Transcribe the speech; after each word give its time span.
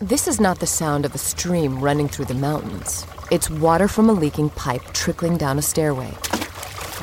This 0.00 0.28
is 0.28 0.38
not 0.38 0.58
the 0.58 0.66
sound 0.66 1.06
of 1.06 1.14
a 1.14 1.18
stream 1.18 1.80
running 1.80 2.06
through 2.06 2.26
the 2.26 2.34
mountains. 2.34 3.06
It's 3.30 3.48
water 3.48 3.88
from 3.88 4.10
a 4.10 4.12
leaking 4.12 4.50
pipe 4.50 4.82
trickling 4.92 5.38
down 5.38 5.58
a 5.58 5.62
stairway. 5.62 6.12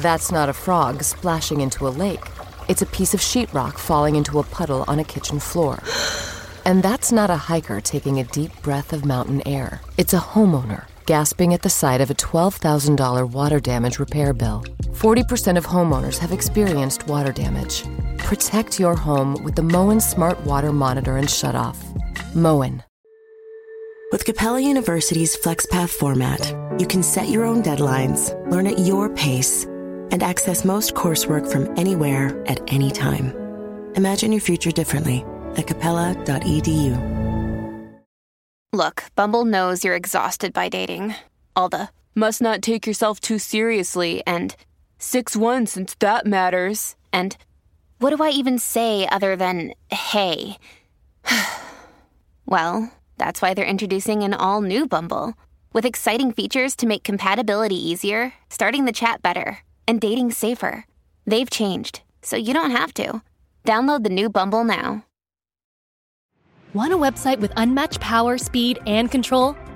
That's 0.02 0.32
not 0.32 0.48
a 0.48 0.54
frog 0.54 1.02
splashing 1.02 1.62
into 1.62 1.88
a 1.88 1.90
lake. 1.90 2.24
It's 2.68 2.84
a 2.84 2.86
piece 2.86 3.16
of 3.16 3.20
sheetrock 3.20 3.80
falling 3.80 4.16
into 4.16 4.38
a 4.38 4.44
puddle 4.44 4.86
on 4.88 5.00
a 5.00 5.04
kitchen 5.04 5.40
floor. 5.40 5.82
And 6.66 6.82
that's 6.82 7.12
not 7.12 7.30
a 7.30 7.36
hiker 7.36 7.82
taking 7.82 8.22
a 8.22 8.24
deep 8.24 8.50
breath 8.62 8.94
of 8.94 9.04
mountain 9.04 9.46
air. 9.46 9.82
It's 9.98 10.14
a 10.14 10.18
homeowner 10.20 10.86
gasping 11.06 11.54
at 11.54 11.62
the 11.62 11.70
sight 11.70 12.00
of 12.00 12.10
a 12.10 12.14
$12,000 12.14 13.30
water 13.32 13.60
damage 13.60 14.00
repair 14.00 14.32
bill. 14.32 14.64
40% 14.92 15.58
of 15.58 15.66
homeowners 15.66 16.20
have 16.20 16.32
experienced 16.32 17.06
water 17.08 17.34
damage. 17.34 17.84
Protect 18.18 18.80
your 18.80 18.96
home 18.96 19.44
with 19.44 19.56
the 19.56 19.62
Moen 19.62 20.00
Smart 20.00 20.40
Water 20.46 20.72
Monitor 20.72 21.18
and 21.18 21.28
Shutoff. 21.28 21.76
Moen. 22.36 22.84
With 24.12 24.26
Capella 24.26 24.60
University's 24.60 25.36
FlexPath 25.36 25.90
format, 25.90 26.54
you 26.80 26.86
can 26.86 27.02
set 27.02 27.30
your 27.30 27.46
own 27.46 27.64
deadlines, 27.64 28.30
learn 28.52 28.68
at 28.68 28.80
your 28.80 29.10
pace, 29.10 29.66
and 30.12 30.22
access 30.22 30.64
most 30.64 30.94
coursework 30.94 31.52
from 31.52 31.74
anywhere 31.78 32.44
at 32.48 32.62
any 32.72 32.92
time. 32.92 33.34
Imagine 33.96 34.32
your 34.32 34.42
future 34.42 34.72
differently 34.72 35.26
at 35.58 35.68
capella.edu. 35.68 37.14
Look, 38.72 39.04
Bumble 39.16 39.46
knows 39.46 39.84
you're 39.84 39.96
exhausted 39.96 40.54
by 40.54 40.70
dating. 40.70 41.16
All 41.56 41.70
the 41.70 41.90
must 42.16 42.42
not 42.42 42.62
take 42.62 42.88
yourself 42.88 43.20
too 43.20 43.40
seriously 43.40 44.24
and 44.26 44.56
6 45.00 45.36
1 45.36 45.66
since 45.68 45.96
that 46.00 46.26
matters. 46.26 46.96
And 47.12 47.38
what 48.00 48.16
do 48.16 48.24
I 48.24 48.30
even 48.30 48.58
say 48.60 49.08
other 49.08 49.36
than 49.36 49.74
hey? 49.90 50.58
Well, 52.46 52.92
that's 53.18 53.42
why 53.42 53.54
they're 53.54 53.66
introducing 53.66 54.24
an 54.24 54.34
all 54.34 54.62
new 54.62 54.88
Bumble 54.88 55.34
with 55.74 55.86
exciting 55.86 56.32
features 56.32 56.76
to 56.78 56.88
make 56.88 57.04
compatibility 57.04 57.76
easier, 57.76 58.34
starting 58.50 58.86
the 58.86 58.92
chat 58.92 59.22
better, 59.22 59.60
and 59.88 60.00
dating 60.00 60.32
safer. 60.32 60.86
They've 61.26 61.50
changed, 61.50 62.02
so 62.22 62.38
you 62.38 62.54
don't 62.54 62.72
have 62.72 62.94
to. 62.96 63.22
Download 63.66 64.04
the 64.04 64.10
new 64.10 64.30
Bumble 64.30 64.64
now. 64.64 65.06
Want 66.74 66.94
a 66.94 66.98
website 66.98 67.40
with 67.40 67.54
unmatched 67.56 68.00
power, 68.00 68.38
speed, 68.38 68.80
and 68.86 69.12
control? 69.12 69.56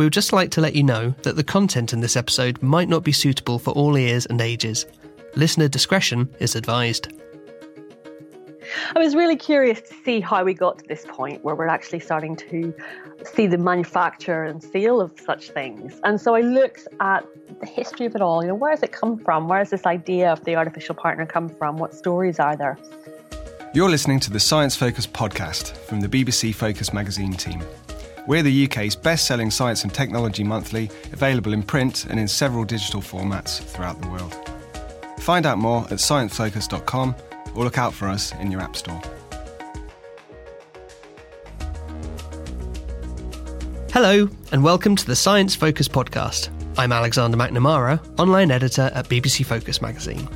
we 0.00 0.06
would 0.06 0.14
just 0.14 0.32
like 0.32 0.50
to 0.50 0.62
let 0.62 0.74
you 0.74 0.82
know 0.82 1.10
that 1.24 1.36
the 1.36 1.44
content 1.44 1.92
in 1.92 2.00
this 2.00 2.16
episode 2.16 2.62
might 2.62 2.88
not 2.88 3.04
be 3.04 3.12
suitable 3.12 3.58
for 3.58 3.72
all 3.72 3.98
ears 3.98 4.24
and 4.24 4.40
ages. 4.40 4.86
Listener 5.34 5.68
discretion 5.68 6.26
is 6.38 6.56
advised. 6.56 7.12
I 8.96 8.98
was 8.98 9.14
really 9.14 9.36
curious 9.36 9.82
to 9.82 9.94
see 10.02 10.20
how 10.20 10.42
we 10.42 10.54
got 10.54 10.78
to 10.78 10.84
this 10.88 11.04
point 11.06 11.44
where 11.44 11.54
we're 11.54 11.66
actually 11.66 12.00
starting 12.00 12.34
to 12.36 12.72
see 13.30 13.46
the 13.46 13.58
manufacture 13.58 14.42
and 14.42 14.62
sale 14.62 15.02
of 15.02 15.12
such 15.20 15.50
things. 15.50 16.00
And 16.02 16.18
so 16.18 16.34
I 16.34 16.40
looked 16.40 16.88
at 17.00 17.26
the 17.60 17.66
history 17.66 18.06
of 18.06 18.14
it 18.14 18.22
all. 18.22 18.40
You 18.40 18.48
know, 18.48 18.54
where 18.54 18.70
has 18.70 18.82
it 18.82 18.92
come 18.92 19.18
from? 19.18 19.48
Where 19.48 19.58
has 19.58 19.68
this 19.68 19.84
idea 19.84 20.32
of 20.32 20.42
the 20.46 20.56
artificial 20.56 20.94
partner 20.94 21.26
come 21.26 21.50
from? 21.50 21.76
What 21.76 21.92
stories 21.92 22.40
are 22.40 22.56
there? 22.56 22.78
You're 23.74 23.90
listening 23.90 24.20
to 24.20 24.30
the 24.30 24.40
Science 24.40 24.74
Focus 24.74 25.06
podcast 25.06 25.76
from 25.76 26.00
the 26.00 26.08
BBC 26.08 26.54
Focus 26.54 26.94
magazine 26.94 27.34
team. 27.34 27.62
We're 28.30 28.44
the 28.44 28.66
UK's 28.66 28.94
best 28.94 29.26
selling 29.26 29.50
science 29.50 29.82
and 29.82 29.92
technology 29.92 30.44
monthly, 30.44 30.88
available 31.12 31.52
in 31.52 31.64
print 31.64 32.06
and 32.08 32.20
in 32.20 32.28
several 32.28 32.64
digital 32.64 33.00
formats 33.00 33.60
throughout 33.60 34.00
the 34.00 34.08
world. 34.08 34.32
Find 35.18 35.46
out 35.46 35.58
more 35.58 35.82
at 35.86 35.98
sciencefocus.com 35.98 37.16
or 37.56 37.64
look 37.64 37.76
out 37.76 37.92
for 37.92 38.06
us 38.06 38.32
in 38.34 38.52
your 38.52 38.60
App 38.60 38.76
Store. 38.76 39.02
Hello, 43.92 44.28
and 44.52 44.62
welcome 44.62 44.94
to 44.94 45.04
the 45.04 45.16
Science 45.16 45.56
Focus 45.56 45.88
podcast. 45.88 46.50
I'm 46.78 46.92
Alexander 46.92 47.36
McNamara, 47.36 48.00
online 48.20 48.52
editor 48.52 48.92
at 48.94 49.08
BBC 49.08 49.44
Focus 49.44 49.82
magazine. 49.82 50.28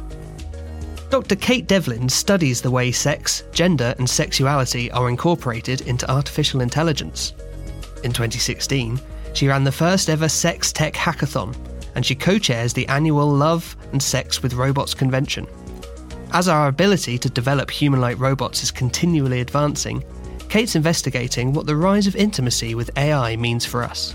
Dr. 1.10 1.36
Kate 1.36 1.68
Devlin 1.68 2.08
studies 2.08 2.60
the 2.60 2.72
way 2.72 2.90
sex, 2.90 3.44
gender, 3.52 3.94
and 3.98 4.10
sexuality 4.10 4.90
are 4.90 5.08
incorporated 5.08 5.82
into 5.82 6.10
artificial 6.10 6.60
intelligence. 6.60 7.34
In 8.04 8.12
2016, 8.12 9.00
she 9.32 9.48
ran 9.48 9.64
the 9.64 9.72
first 9.72 10.10
ever 10.10 10.28
sex 10.28 10.72
tech 10.72 10.92
hackathon, 10.92 11.56
and 11.94 12.04
she 12.04 12.14
co 12.14 12.38
chairs 12.38 12.74
the 12.74 12.86
annual 12.88 13.26
Love 13.26 13.76
and 13.92 14.02
Sex 14.02 14.42
with 14.42 14.52
Robots 14.52 14.92
convention. 14.92 15.46
As 16.32 16.46
our 16.46 16.68
ability 16.68 17.16
to 17.18 17.30
develop 17.30 17.70
human 17.70 18.02
like 18.02 18.18
robots 18.18 18.62
is 18.62 18.70
continually 18.70 19.40
advancing, 19.40 20.04
Kate's 20.50 20.76
investigating 20.76 21.52
what 21.52 21.64
the 21.64 21.76
rise 21.76 22.06
of 22.06 22.14
intimacy 22.14 22.74
with 22.74 22.90
AI 22.98 23.36
means 23.36 23.64
for 23.64 23.82
us. 23.82 24.14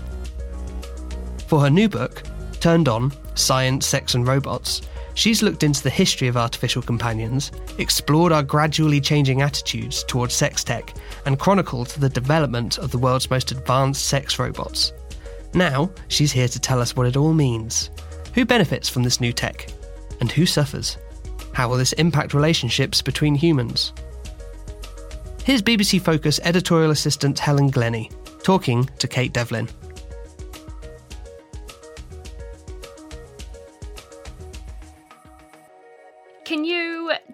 For 1.48 1.60
her 1.60 1.70
new 1.70 1.88
book, 1.88 2.22
Turned 2.60 2.88
On 2.88 3.12
Science, 3.34 3.86
Sex 3.86 4.14
and 4.14 4.26
Robots, 4.26 4.82
She's 5.20 5.42
looked 5.42 5.64
into 5.64 5.82
the 5.82 5.90
history 5.90 6.28
of 6.28 6.38
artificial 6.38 6.80
companions, 6.80 7.52
explored 7.76 8.32
our 8.32 8.42
gradually 8.42 9.02
changing 9.02 9.42
attitudes 9.42 10.02
towards 10.02 10.32
sex 10.32 10.64
tech, 10.64 10.94
and 11.26 11.38
chronicled 11.38 11.88
the 11.88 12.08
development 12.08 12.78
of 12.78 12.90
the 12.90 12.96
world's 12.96 13.28
most 13.28 13.50
advanced 13.50 14.06
sex 14.06 14.38
robots. 14.38 14.94
Now, 15.52 15.90
she's 16.08 16.32
here 16.32 16.48
to 16.48 16.58
tell 16.58 16.80
us 16.80 16.96
what 16.96 17.06
it 17.06 17.18
all 17.18 17.34
means. 17.34 17.90
Who 18.32 18.46
benefits 18.46 18.88
from 18.88 19.02
this 19.02 19.20
new 19.20 19.30
tech? 19.30 19.68
And 20.20 20.32
who 20.32 20.46
suffers? 20.46 20.96
How 21.52 21.68
will 21.68 21.76
this 21.76 21.92
impact 21.92 22.32
relationships 22.32 23.02
between 23.02 23.34
humans? 23.34 23.92
Here's 25.44 25.60
BBC 25.60 26.00
Focus 26.00 26.40
editorial 26.44 26.92
assistant 26.92 27.38
Helen 27.38 27.68
Glennie 27.68 28.10
talking 28.42 28.88
to 28.98 29.06
Kate 29.06 29.34
Devlin. 29.34 29.68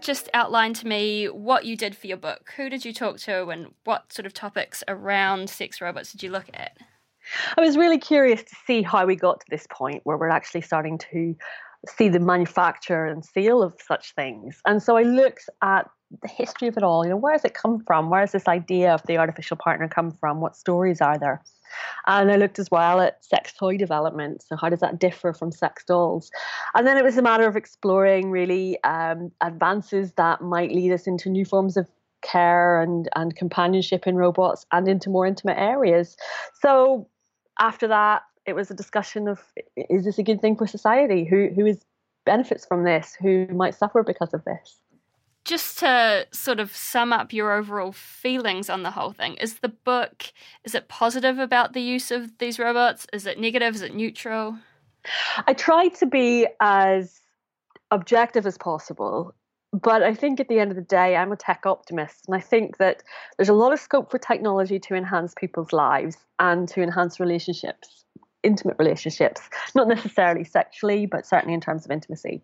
Just 0.07 0.31
outline 0.33 0.73
to 0.75 0.87
me 0.87 1.27
what 1.27 1.65
you 1.65 1.77
did 1.77 1.97
for 1.97 2.07
your 2.07 2.17
book? 2.17 2.53
Who 2.57 2.71
did 2.71 2.85
you 2.85 2.93
talk 2.93 3.19
to, 3.21 3.49
and 3.49 3.75
what 3.85 4.13
sort 4.13 4.25
of 4.25 4.33
topics 4.33 4.85
around 4.87 5.51
sex 5.51 5.81
robots 5.81 6.13
did 6.13 6.23
you 6.23 6.31
look 6.31 6.47
at? 6.55 6.79
I 7.59 7.61
was 7.61 7.77
really 7.77 7.99
curious 7.99 8.45
to 8.45 8.57
see 8.67 8.83
how 8.83 9.05
we 9.05 9.17
got 9.17 9.41
to 9.41 9.47
this 9.51 9.67
point 9.69 10.03
where 10.05 10.17
we're 10.17 10.29
actually 10.29 10.61
starting 10.61 10.97
to 11.11 11.35
see 11.89 12.09
the 12.09 12.21
manufacture 12.21 13.05
and 13.05 13.25
sale 13.25 13.65
of 13.65 13.75
such 13.85 14.15
things. 14.15 14.61
And 14.65 14.81
so 14.81 14.97
I 14.97 15.03
looked 15.03 15.51
at 15.63 15.91
the 16.23 16.29
history 16.29 16.69
of 16.69 16.77
it 16.77 16.85
all. 16.85 17.05
You 17.05 17.11
know, 17.11 17.17
where 17.17 17.33
has 17.33 17.45
it 17.45 17.55
come 17.55 17.83
from? 17.85 18.09
Where 18.09 18.21
has 18.21 18.31
this 18.31 18.47
idea 18.47 18.95
of 18.95 19.03
the 19.09 19.19
artificial 19.19 19.57
partner 19.57 19.89
come 19.89 20.13
from? 20.13 20.41
What 20.41 20.57
stories 20.57 21.01
are 21.01 21.19
there? 21.19 21.43
And 22.07 22.31
I 22.31 22.37
looked 22.37 22.59
as 22.59 22.71
well 22.71 23.01
at 23.01 23.25
sex 23.25 23.53
toy 23.53 23.77
development. 23.77 24.43
So, 24.43 24.57
how 24.57 24.69
does 24.69 24.81
that 24.81 24.99
differ 24.99 25.33
from 25.33 25.53
sex 25.53 25.85
dolls? 25.85 26.31
And 26.75 26.87
then 26.87 26.97
it 26.97 27.05
was 27.05 27.17
a 27.17 27.23
matter 27.23 27.47
of 27.47 27.57
exploring 27.57 28.31
really 28.31 28.83
um, 28.85 29.33
advances 29.41 30.13
that 30.13 30.41
might 30.41 30.73
lead 30.73 30.93
us 30.93 31.07
into 31.07 31.29
new 31.29 31.45
forms 31.45 31.77
of 31.77 31.89
care 32.23 32.81
and, 32.81 33.09
and 33.15 33.37
companionship 33.37 34.07
in 34.07 34.17
robots 34.17 34.67
and 34.73 34.89
into 34.89 35.11
more 35.11 35.27
intimate 35.27 35.59
areas. 35.59 36.17
So, 36.61 37.09
after 37.59 37.89
that, 37.89 38.23
it 38.47 38.55
was 38.55 38.71
a 38.71 38.75
discussion 38.75 39.29
of 39.29 39.41
is 39.77 40.05
this 40.05 40.19
a 40.19 40.23
good 40.23 40.41
thing 40.41 40.57
for 40.57 40.67
society? 40.67 41.25
Who 41.25 41.49
who 41.55 41.67
is 41.67 41.85
benefits 42.25 42.67
from 42.67 42.85
this? 42.85 43.17
Who 43.21 43.47
might 43.49 43.75
suffer 43.75 44.03
because 44.03 44.33
of 44.35 44.45
this? 44.45 44.79
Just 45.47 45.79
to 45.79 46.27
sort 46.33 46.59
of 46.59 46.75
sum 46.75 47.13
up 47.13 47.33
your 47.33 47.53
overall 47.53 47.93
feelings 47.93 48.69
on 48.69 48.83
the 48.83 48.91
whole 48.91 49.13
thing 49.13 49.35
is 49.35 49.61
the 49.61 49.69
book 49.69 50.33
is 50.65 50.75
it 50.75 50.89
positive 50.89 51.39
about 51.39 51.73
the 51.73 51.81
use 51.81 52.11
of 52.11 52.37
these 52.39 52.59
robots? 52.59 53.07
Is 53.13 53.27
it 53.27 53.39
negative? 53.39 53.77
Is 53.77 53.83
it 53.83 53.95
neutral? 53.95 54.59
I 55.47 55.55
tried 55.55 55.95
to 55.97 56.07
be 56.07 56.49
as 56.61 57.21
objective 57.93 58.45
as 58.47 58.59
possible 58.59 59.33
but 59.73 60.03
i 60.03 60.13
think 60.13 60.41
at 60.41 60.49
the 60.49 60.59
end 60.59 60.71
of 60.71 60.77
the 60.77 60.83
day 60.83 61.17
i'm 61.17 61.31
a 61.31 61.37
tech 61.37 61.65
optimist 61.65 62.25
and 62.27 62.35
i 62.35 62.41
think 62.41 62.79
that 62.79 63.03
there's 63.37 63.49
a 63.49 63.55
lot 63.55 63.73
of 63.73 63.79
scope 63.79 64.11
for 64.11 64.19
technology 64.19 64.79
to 64.81 64.95
enhance 64.95 65.35
people's 65.37 65.73
lives 65.73 66.17
and 66.41 66.69
to 66.69 66.83
enhance 66.83 67.21
relationships 67.21 68.05
intimate 68.43 68.77
relationships 68.79 69.41
not 69.75 69.87
necessarily 69.89 70.45
sexually 70.45 71.07
but 71.07 71.27
certainly 71.27 71.55
in 71.55 71.61
terms 71.61 71.85
of 71.85 71.91
intimacy 71.91 72.43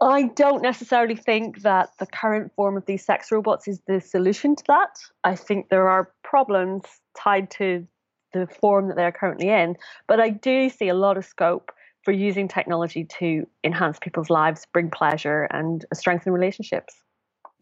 I 0.00 0.24
don't 0.34 0.62
necessarily 0.62 1.16
think 1.16 1.62
that 1.62 1.90
the 1.98 2.06
current 2.06 2.52
form 2.54 2.76
of 2.76 2.84
these 2.86 3.04
sex 3.04 3.30
robots 3.30 3.68
is 3.68 3.80
the 3.86 4.00
solution 4.00 4.56
to 4.56 4.64
that. 4.66 4.98
I 5.22 5.36
think 5.36 5.68
there 5.68 5.88
are 5.88 6.12
problems 6.22 6.82
tied 7.16 7.50
to 7.52 7.86
the 8.32 8.46
form 8.46 8.88
that 8.88 8.96
they're 8.96 9.12
currently 9.12 9.48
in. 9.48 9.76
But 10.08 10.20
I 10.20 10.30
do 10.30 10.68
see 10.68 10.88
a 10.88 10.94
lot 10.94 11.16
of 11.16 11.24
scope 11.24 11.70
for 12.02 12.12
using 12.12 12.48
technology 12.48 13.04
to 13.04 13.46
enhance 13.62 13.98
people's 13.98 14.28
lives, 14.28 14.66
bring 14.72 14.90
pleasure, 14.90 15.44
and 15.50 15.84
strengthen 15.94 16.32
relationships. 16.32 16.94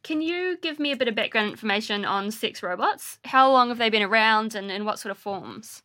Can 0.03 0.21
you 0.21 0.59
give 0.61 0.81
me 0.81 0.91
a 0.91 0.97
bit 0.97 1.07
of 1.07 1.15
background 1.15 1.51
information 1.51 2.05
on 2.05 2.33
sex 2.33 2.61
robots? 2.61 3.19
How 3.25 3.53
long 3.53 3.69
have 3.69 3.79
they 3.79 3.91
been 3.91 4.03
around 4.03 4.57
and 4.57 4.69
in 4.71 4.85
what 4.85 4.99
sort 4.99 5.13
of 5.13 5.19
forms? 5.19 5.83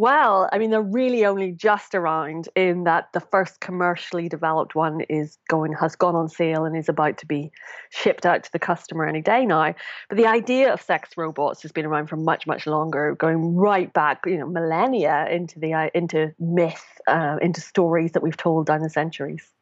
Well, 0.00 0.48
I 0.50 0.56
mean, 0.56 0.70
they're 0.70 0.80
really 0.80 1.26
only 1.26 1.52
just 1.52 1.94
around 1.94 2.48
in 2.56 2.84
that 2.84 3.12
the 3.12 3.20
first 3.20 3.60
commercially 3.60 4.30
developed 4.30 4.74
one 4.74 5.02
is 5.10 5.36
going 5.50 5.74
has 5.74 5.94
gone 5.94 6.16
on 6.16 6.30
sale 6.30 6.64
and 6.64 6.74
is 6.74 6.88
about 6.88 7.18
to 7.18 7.26
be 7.26 7.52
shipped 7.90 8.24
out 8.24 8.42
to 8.44 8.50
the 8.50 8.58
customer 8.58 9.04
any 9.04 9.20
day 9.20 9.44
now. 9.44 9.74
But 10.08 10.16
the 10.16 10.26
idea 10.26 10.72
of 10.72 10.80
sex 10.80 11.10
robots 11.18 11.60
has 11.60 11.70
been 11.70 11.84
around 11.84 12.06
for 12.06 12.16
much, 12.16 12.46
much 12.46 12.66
longer, 12.66 13.14
going 13.14 13.54
right 13.54 13.92
back, 13.92 14.22
you 14.24 14.38
know, 14.38 14.48
millennia 14.48 15.28
into 15.30 15.60
the 15.60 15.74
uh, 15.74 15.90
into 15.94 16.32
myth, 16.38 16.82
uh, 17.06 17.36
into 17.42 17.60
stories 17.60 18.12
that 18.12 18.22
we've 18.22 18.38
told 18.38 18.68
down 18.68 18.80
the 18.80 18.88
centuries. 18.88 19.52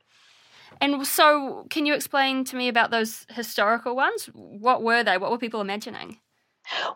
And 0.81 1.05
so, 1.05 1.67
can 1.69 1.85
you 1.85 1.95
explain 1.95 2.45
to 2.45 2.55
me 2.55 2.69
about 2.69 2.93
those 2.93 3.27
historical 3.29 3.97
ones? 3.97 4.27
What 4.33 4.85
were 4.85 5.03
they? 5.03 5.19
What 5.19 5.33
were 5.33 5.39
people 5.39 5.61
imagining? 5.61 6.21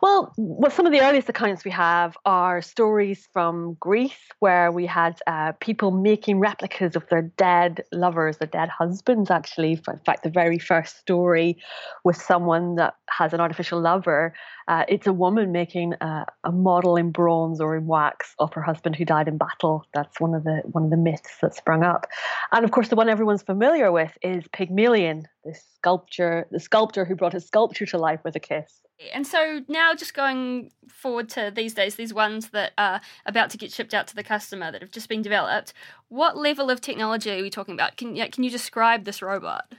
Well, 0.03 0.33
well, 0.37 0.71
some 0.71 0.87
of 0.87 0.93
the 0.93 1.01
earliest 1.01 1.29
accounts 1.29 1.65
we 1.65 1.71
have 1.71 2.17
are 2.25 2.61
stories 2.61 3.29
from 3.33 3.75
Greece, 3.81 4.29
where 4.41 4.71
we 4.71 4.87
had 4.87 5.21
uh, 5.27 5.53
people 5.61 5.91
making 5.91 6.41
replicas 6.41 6.97
of 6.97 7.09
their 7.09 7.23
dead 7.23 7.85
lovers, 7.93 8.39
their 8.39 8.49
dead 8.49 8.69
husbands. 8.69 9.31
Actually, 9.31 9.73
in 9.73 10.01
fact, 10.05 10.23
the 10.23 10.31
very 10.31 10.59
first 10.59 10.99
story 10.99 11.57
with 12.05 12.17
someone 12.17 12.77
that 12.77 12.97
has 13.09 13.33
an 13.33 13.41
artificial 13.41 13.81
lover, 13.81 14.35
uh, 14.69 14.85
it's 14.89 15.07
a 15.07 15.13
woman 15.13 15.53
making 15.53 15.95
a, 16.01 16.27
a, 16.45 16.53
model 16.53 16.97
in 16.97 17.11
bronze 17.11 17.61
or 17.61 17.77
in 17.77 17.87
wax 17.87 18.35
of 18.39 18.53
her 18.53 18.63
husband 18.63 18.95
who 18.95 19.05
died 19.05 19.27
in 19.27 19.37
battle. 19.39 19.85
That's 19.95 20.21
one 20.21 20.35
of 20.35 20.45
the 20.45 20.63
one 20.67 20.85
of 20.85 20.91
the 20.91 20.97
myths 20.97 21.39
that 21.41 21.55
sprung 21.55 21.83
up, 21.83 22.07
and 22.53 22.65
of 22.65 22.71
course, 22.71 22.89
the 22.89 22.97
one 22.97 23.09
everyone's 23.09 23.43
familiar 23.43 23.91
with 23.91 24.17
is 24.23 24.45
Pygmalion, 24.53 25.27
this 25.45 25.65
sculpture, 25.77 26.47
the 26.51 26.61
sculptor 26.61 27.05
who 27.05 27.17
brought 27.17 27.33
his 27.33 27.47
sculpture 27.47 27.87
to 27.87 27.99
life 27.99 28.21
with 28.25 28.37
a 28.37 28.41
kiss. 28.41 28.83
And 29.13 29.27
so 29.27 29.63
now, 29.69 29.95
just 29.95 30.15
going 30.15 30.71
forward 30.89 31.29
to 31.31 31.53
these 31.55 31.75
days, 31.75 31.97
these 31.97 32.15
ones 32.15 32.51
that 32.51 32.73
are 32.79 33.01
about 33.27 33.51
to 33.51 33.59
get 33.59 33.73
shipped 33.73 33.95
out 33.95 34.07
to 34.09 34.15
the 34.15 34.23
customer 34.23 34.71
that 34.71 34.81
have 34.81 34.91
just 34.91 35.09
been 35.09 35.23
developed, 35.23 35.73
what 36.09 36.37
level 36.37 36.71
of 36.71 36.81
technology 36.81 37.31
are 37.31 37.43
we 37.43 37.51
talking 37.51 37.75
about? 37.75 37.97
Can, 37.97 38.15
can 38.31 38.45
you 38.45 38.51
describe 38.51 39.05
this 39.05 39.21
robot? 39.21 39.73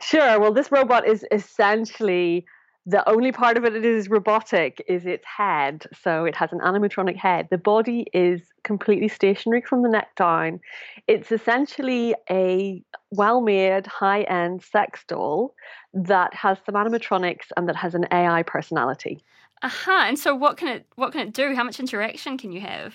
Sure. 0.00 0.40
Well, 0.40 0.52
this 0.52 0.72
robot 0.72 1.06
is 1.06 1.24
essentially 1.30 2.46
the 2.88 3.06
only 3.06 3.32
part 3.32 3.58
of 3.58 3.66
it 3.66 3.74
that 3.74 3.84
is 3.84 4.08
robotic 4.08 4.82
is 4.88 5.04
its 5.04 5.26
head. 5.26 5.84
So 6.02 6.24
it 6.24 6.34
has 6.36 6.52
an 6.52 6.60
animatronic 6.60 7.16
head. 7.16 7.48
The 7.50 7.58
body 7.58 8.06
is 8.14 8.40
completely 8.64 9.08
stationary 9.08 9.60
from 9.60 9.82
the 9.82 9.90
neck 9.90 10.16
down. 10.16 10.58
It's 11.06 11.30
essentially 11.30 12.14
a 12.30 12.82
well 13.10 13.42
made, 13.42 13.86
high 13.86 14.22
end 14.22 14.62
sex 14.62 15.04
doll 15.06 15.54
that 15.92 16.32
has 16.32 16.56
some 16.64 16.76
animatronics 16.76 17.48
and 17.58 17.68
that 17.68 17.76
has 17.76 17.94
an 17.94 18.06
AI 18.10 18.42
personality. 18.42 19.22
Aha. 19.62 19.68
Uh-huh. 19.68 20.08
And 20.08 20.18
so 20.18 20.34
what 20.34 20.56
can 20.56 20.68
it 20.68 20.86
what 20.94 21.12
can 21.12 21.28
it 21.28 21.34
do? 21.34 21.54
How 21.54 21.64
much 21.64 21.78
interaction 21.80 22.38
can 22.38 22.52
you 22.52 22.62
have? 22.62 22.94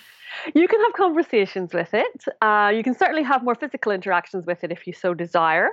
You 0.56 0.66
can 0.66 0.80
have 0.80 0.92
conversations 0.94 1.72
with 1.72 1.94
it. 1.94 2.24
Uh, 2.42 2.72
you 2.74 2.82
can 2.82 2.96
certainly 2.96 3.22
have 3.22 3.44
more 3.44 3.54
physical 3.54 3.92
interactions 3.92 4.44
with 4.44 4.64
it 4.64 4.72
if 4.72 4.88
you 4.88 4.92
so 4.92 5.14
desire. 5.14 5.68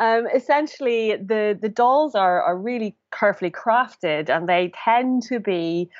Um, 0.00 0.26
essentially, 0.34 1.16
the, 1.16 1.58
the 1.60 1.68
dolls 1.68 2.14
are, 2.14 2.42
are 2.42 2.56
really 2.56 2.96
carefully 3.12 3.50
crafted 3.50 4.30
and 4.30 4.48
they 4.48 4.72
tend 4.84 5.22
to 5.24 5.38
be 5.38 5.90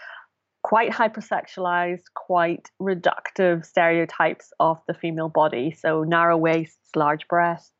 quite 0.62 0.90
hypersexualized, 0.90 2.04
quite 2.14 2.70
reductive 2.80 3.64
stereotypes 3.64 4.52
of 4.58 4.80
the 4.88 4.94
female 4.94 5.28
body. 5.28 5.70
So 5.78 6.02
narrow 6.02 6.36
waists, 6.38 6.96
large 6.96 7.28
breasts, 7.28 7.72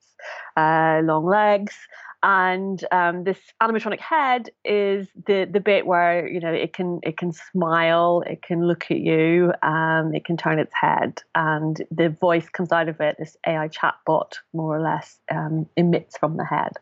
uh, 0.56 1.00
long 1.02 1.24
legs, 1.26 1.74
and 2.22 2.84
um, 2.92 3.24
this 3.24 3.38
animatronic 3.62 4.00
head 4.00 4.50
is 4.64 5.08
the 5.26 5.48
the 5.50 5.60
bit 5.60 5.86
where 5.86 6.28
you 6.28 6.40
know 6.40 6.52
it 6.52 6.72
can 6.72 7.00
it 7.02 7.16
can 7.16 7.32
smile, 7.32 8.22
it 8.26 8.42
can 8.42 8.66
look 8.66 8.90
at 8.90 8.98
you, 8.98 9.52
um, 9.62 10.14
it 10.14 10.24
can 10.24 10.36
turn 10.36 10.58
its 10.58 10.74
head, 10.74 11.22
and 11.34 11.82
the 11.90 12.08
voice 12.08 12.48
comes 12.48 12.72
out 12.72 12.88
of 12.88 13.00
it. 13.00 13.16
This 13.18 13.36
AI 13.46 13.68
chatbot, 13.68 14.34
more 14.52 14.76
or 14.76 14.82
less, 14.82 15.18
um, 15.30 15.66
emits 15.76 16.18
from 16.18 16.36
the 16.36 16.44
head. 16.44 16.72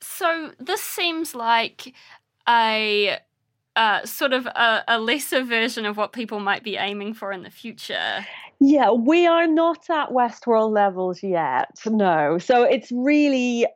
So 0.00 0.52
this 0.58 0.82
seems 0.82 1.34
like 1.34 1.94
a 2.48 3.18
uh, 3.76 4.04
sort 4.04 4.32
of 4.32 4.46
a, 4.46 4.84
a, 4.88 4.98
lesser 4.98 5.42
version 5.42 5.86
of 5.86 5.96
what 5.96 6.12
people 6.12 6.40
might 6.40 6.62
be 6.62 6.76
aiming 6.76 7.14
for 7.14 7.32
in 7.32 7.42
the 7.42 7.50
future. 7.50 8.26
Yeah, 8.60 8.90
we 8.90 9.26
are 9.26 9.46
not 9.46 9.88
at 9.88 10.10
Westworld 10.10 10.72
levels 10.72 11.22
yet. 11.22 11.70
No. 11.86 12.36
So 12.38 12.64
it's 12.64 12.92
really 12.92 13.66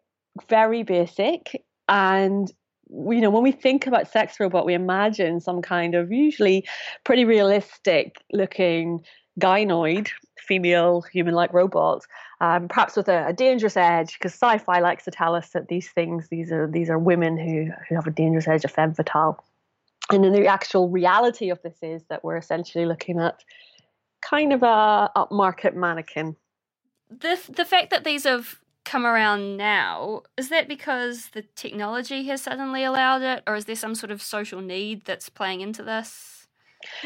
very 0.48 0.82
basic. 0.82 1.64
And 1.88 2.52
you 2.88 3.20
know 3.20 3.30
when 3.30 3.42
we 3.42 3.50
think 3.50 3.88
about 3.88 4.08
sex 4.08 4.38
robot 4.38 4.64
we 4.64 4.72
imagine 4.72 5.40
some 5.40 5.60
kind 5.60 5.96
of 5.96 6.12
usually 6.12 6.64
pretty 7.02 7.24
realistic 7.24 8.22
looking 8.32 9.04
gynoid 9.40 10.08
female 10.38 11.02
human 11.12 11.34
like 11.34 11.52
robot 11.52 12.06
um, 12.40 12.68
perhaps 12.68 12.96
with 12.96 13.08
a, 13.08 13.26
a 13.28 13.32
dangerous 13.32 13.76
edge 13.76 14.14
because 14.14 14.32
sci-fi 14.34 14.80
likes 14.80 15.04
to 15.04 15.10
tell 15.10 15.34
us 15.34 15.50
that 15.50 15.68
these 15.68 15.88
things 15.90 16.28
these 16.28 16.52
are 16.52 16.66
these 16.66 16.90
are 16.90 16.98
women 16.98 17.38
who 17.38 17.70
who 17.88 17.94
have 17.94 18.06
a 18.06 18.10
dangerous 18.10 18.46
edge 18.46 18.64
of 18.64 18.70
femme 18.70 18.94
fatale. 18.94 19.42
And 20.10 20.22
then 20.22 20.32
the 20.32 20.46
actual 20.46 20.88
reality 20.88 21.50
of 21.50 21.60
this 21.62 21.78
is 21.82 22.04
that 22.08 22.22
we're 22.22 22.36
essentially 22.36 22.84
looking 22.84 23.18
at 23.18 23.42
kind 24.20 24.52
of 24.52 24.62
a 24.62 25.10
upmarket 25.16 25.74
mannequin. 25.74 26.36
The 27.08 27.40
the 27.48 27.64
fact 27.64 27.90
that 27.90 28.04
these 28.04 28.24
have 28.24 28.60
come 28.86 29.04
around 29.06 29.56
now, 29.58 30.22
is 30.38 30.48
that 30.48 30.68
because 30.68 31.28
the 31.30 31.42
technology 31.56 32.24
has 32.28 32.42
suddenly 32.42 32.84
allowed 32.84 33.22
it, 33.22 33.42
or 33.46 33.54
is 33.56 33.66
there 33.66 33.76
some 33.76 33.94
sort 33.94 34.10
of 34.10 34.22
social 34.22 34.60
need 34.62 35.04
that's 35.04 35.28
playing 35.28 35.60
into 35.60 35.82
this? 35.82 36.35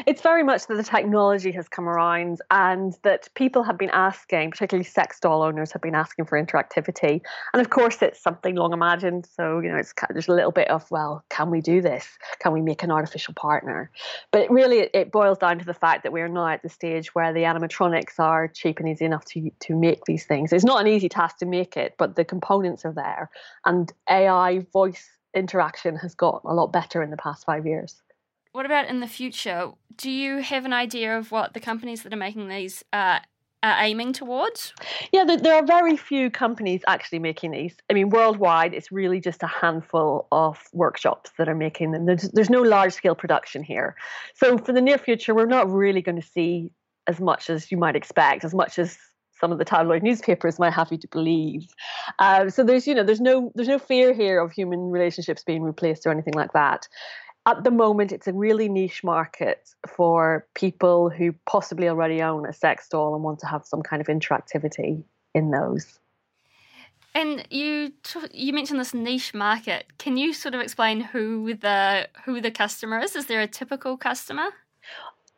It's 0.05 0.21
very 0.21 0.43
much 0.43 0.67
that 0.67 0.75
the 0.75 0.83
technology 0.83 1.51
has 1.51 1.67
come 1.67 1.87
around 1.87 2.41
and 2.49 2.97
that 3.03 3.29
people 3.35 3.63
have 3.63 3.77
been 3.77 3.89
asking, 3.91 4.51
particularly 4.51 4.83
sex 4.83 5.19
doll 5.19 5.41
owners 5.41 5.71
have 5.71 5.81
been 5.81 5.95
asking 5.95 6.25
for 6.25 6.41
interactivity. 6.41 7.21
And 7.53 7.61
of 7.61 7.69
course, 7.69 8.01
it's 8.01 8.21
something 8.21 8.55
long 8.55 8.73
imagined. 8.73 9.27
So, 9.35 9.59
you 9.59 9.71
know, 9.71 9.77
it's 9.77 9.93
there's 10.09 10.27
a 10.27 10.33
little 10.33 10.51
bit 10.51 10.69
of, 10.69 10.89
well, 10.91 11.23
can 11.29 11.49
we 11.49 11.61
do 11.61 11.81
this? 11.81 12.07
Can 12.39 12.53
we 12.53 12.61
make 12.61 12.83
an 12.83 12.91
artificial 12.91 13.33
partner? 13.33 13.91
But 14.31 14.41
it 14.41 14.51
really, 14.51 14.89
it 14.93 15.11
boils 15.11 15.37
down 15.37 15.59
to 15.59 15.65
the 15.65 15.73
fact 15.73 16.03
that 16.03 16.11
we're 16.11 16.27
now 16.27 16.47
at 16.47 16.63
the 16.63 16.69
stage 16.69 17.13
where 17.13 17.33
the 17.33 17.41
animatronics 17.41 18.19
are 18.19 18.47
cheap 18.47 18.79
and 18.79 18.89
easy 18.89 19.05
enough 19.05 19.25
to, 19.25 19.51
to 19.61 19.75
make 19.75 20.05
these 20.05 20.25
things. 20.25 20.53
It's 20.53 20.65
not 20.65 20.81
an 20.81 20.87
easy 20.87 21.09
task 21.09 21.37
to 21.37 21.45
make 21.45 21.77
it, 21.77 21.95
but 21.97 22.15
the 22.15 22.25
components 22.25 22.85
are 22.85 22.93
there. 22.93 23.29
And 23.65 23.91
AI 24.09 24.65
voice 24.73 25.09
interaction 25.33 25.95
has 25.97 26.15
got 26.15 26.41
a 26.45 26.53
lot 26.53 26.71
better 26.71 27.01
in 27.01 27.09
the 27.09 27.17
past 27.17 27.45
five 27.45 27.65
years. 27.65 28.01
What 28.51 28.65
about 28.65 28.87
in 28.87 28.99
the 28.99 29.07
future? 29.07 29.71
Do 29.95 30.11
you 30.11 30.37
have 30.41 30.65
an 30.65 30.73
idea 30.73 31.17
of 31.17 31.31
what 31.31 31.53
the 31.53 31.59
companies 31.59 32.03
that 32.03 32.13
are 32.13 32.17
making 32.17 32.49
these 32.49 32.83
uh, 32.91 33.19
are 33.63 33.83
aiming 33.83 34.11
towards? 34.11 34.73
Yeah, 35.13 35.23
there, 35.23 35.55
are 35.55 35.65
very 35.65 35.95
few 35.95 36.29
companies 36.29 36.81
actually 36.85 37.19
making 37.19 37.51
these. 37.51 37.75
I 37.89 37.93
mean, 37.93 38.09
worldwide, 38.09 38.73
it's 38.73 38.91
really 38.91 39.21
just 39.21 39.41
a 39.43 39.47
handful 39.47 40.27
of 40.31 40.57
workshops 40.73 41.31
that 41.37 41.47
are 41.47 41.55
making 41.55 41.91
them. 41.91 42.05
There's, 42.05 42.23
there's 42.33 42.49
no 42.49 42.61
large 42.61 42.93
scale 42.93 43.15
production 43.15 43.63
here. 43.63 43.95
So 44.35 44.57
for 44.57 44.73
the 44.73 44.81
near 44.81 44.97
future, 44.97 45.33
we're 45.33 45.45
not 45.45 45.71
really 45.71 46.01
going 46.01 46.19
to 46.19 46.27
see 46.27 46.73
as 47.07 47.21
much 47.21 47.49
as 47.49 47.71
you 47.71 47.77
might 47.77 47.95
expect, 47.95 48.43
as 48.43 48.53
much 48.53 48.77
as 48.77 48.97
some 49.39 49.51
of 49.51 49.59
the 49.59 49.65
tabloid 49.65 50.03
newspapers 50.03 50.59
might 50.59 50.73
have 50.73 50.91
you 50.91 50.97
to 50.99 51.07
believe. 51.07 51.67
Um, 52.19 52.49
so 52.49 52.63
there's 52.63 52.85
you 52.85 52.93
know 52.93 53.03
there's 53.03 53.21
no 53.21 53.51
there's 53.55 53.67
no 53.67 53.79
fear 53.79 54.13
here 54.13 54.39
of 54.39 54.51
human 54.51 54.91
relationships 54.91 55.43
being 55.43 55.63
replaced 55.63 56.05
or 56.05 56.11
anything 56.11 56.35
like 56.35 56.53
that 56.53 56.87
at 57.47 57.63
the 57.63 57.71
moment, 57.71 58.11
it's 58.11 58.27
a 58.27 58.33
really 58.33 58.69
niche 58.69 59.03
market 59.03 59.69
for 59.87 60.45
people 60.53 61.09
who 61.09 61.33
possibly 61.47 61.89
already 61.89 62.21
own 62.21 62.45
a 62.45 62.53
sex 62.53 62.87
doll 62.87 63.15
and 63.15 63.23
want 63.23 63.39
to 63.39 63.47
have 63.47 63.65
some 63.65 63.81
kind 63.81 64.01
of 64.01 64.07
interactivity 64.07 65.03
in 65.33 65.51
those. 65.51 65.99
And 67.13 67.45
you 67.49 67.91
you 68.31 68.53
mentioned 68.53 68.79
this 68.79 68.93
niche 68.93 69.33
market. 69.33 69.85
Can 69.97 70.17
you 70.17 70.33
sort 70.33 70.55
of 70.55 70.61
explain 70.61 71.01
who 71.01 71.55
the 71.55 72.07
who 72.23 72.39
the 72.39 72.51
customer 72.51 72.99
is? 72.99 73.15
Is 73.15 73.25
there 73.25 73.41
a 73.41 73.47
typical 73.47 73.97
customer? 73.97 74.49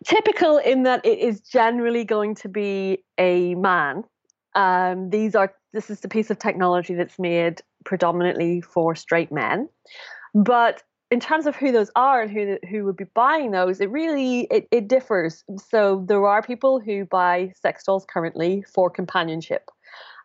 Typical 0.05 0.57
in 0.57 0.83
that 0.83 1.03
it 1.05 1.17
is 1.17 1.39
generally 1.41 2.03
going 2.03 2.36
to 2.36 2.50
be 2.50 3.03
a 3.17 3.55
man. 3.55 4.03
Um, 4.53 5.10
these 5.10 5.33
are 5.33 5.53
this 5.72 5.89
is 5.89 6.03
a 6.05 6.10
piece 6.10 6.29
of 6.29 6.38
technology 6.38 6.93
that's 6.93 7.17
made 7.17 7.62
predominantly 7.86 8.62
for 8.62 8.93
straight 8.93 9.31
men, 9.31 9.67
but 10.36 10.83
in 11.13 11.20
terms 11.20 11.46
of 11.46 11.55
who 11.55 11.72
those 11.72 11.91
are 11.96 12.24
and 12.24 12.32
who 12.32 12.58
who 12.67 12.86
would 12.86 12.98
be 12.98 13.03
buying 13.03 13.51
those, 13.51 13.79
it 13.79 13.89
really 13.91 14.48
it, 14.50 14.67
it 14.72 14.88
differs. 14.88 15.43
So 15.70 16.03
there 16.08 16.25
are 16.25 16.41
people 16.41 16.79
who 16.79 17.05
buy 17.05 17.53
sex 17.62 17.84
dolls 17.84 18.03
currently 18.10 18.63
for 18.74 18.89
companionship. 18.89 19.70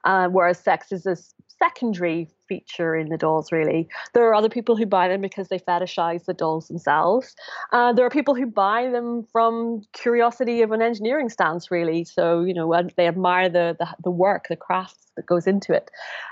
Uh, 0.09 0.27
whereas 0.29 0.59
sex 0.59 0.91
is 0.91 1.05
a 1.05 1.17
secondary 1.59 2.31
feature 2.49 2.97
in 2.97 3.11
the 3.11 3.19
dolls, 3.19 3.53
really. 3.53 3.89
There 4.15 4.27
are 4.27 4.35
other 4.35 4.49
people 4.49 4.75
who 4.75 4.87
buy 4.87 5.09
them 5.09 5.21
because 5.21 5.49
they 5.49 5.59
fetishize 5.59 6.25
the 6.25 6.33
dolls 6.33 6.69
themselves. 6.69 7.37
Uh, 7.73 7.93
there 7.93 8.07
are 8.07 8.11
people 8.11 8.35
who 8.35 8.47
buy 8.47 8.89
them 8.89 9.27
from 9.31 9.83
curiosity 9.93 10.63
of 10.63 10.71
an 10.73 10.81
engineering 10.81 11.29
stance, 11.29 11.71
really. 11.71 12.05
So, 12.05 12.43
you 12.43 12.55
know, 12.55 12.89
they 12.97 13.07
admire 13.07 13.51
the, 13.51 13.77
the, 13.79 13.87
the 14.03 14.11
work, 14.11 14.47
the 14.49 14.57
craft 14.57 14.97
that 15.17 15.27
goes 15.27 15.47
into 15.47 15.75
it. 15.75 15.91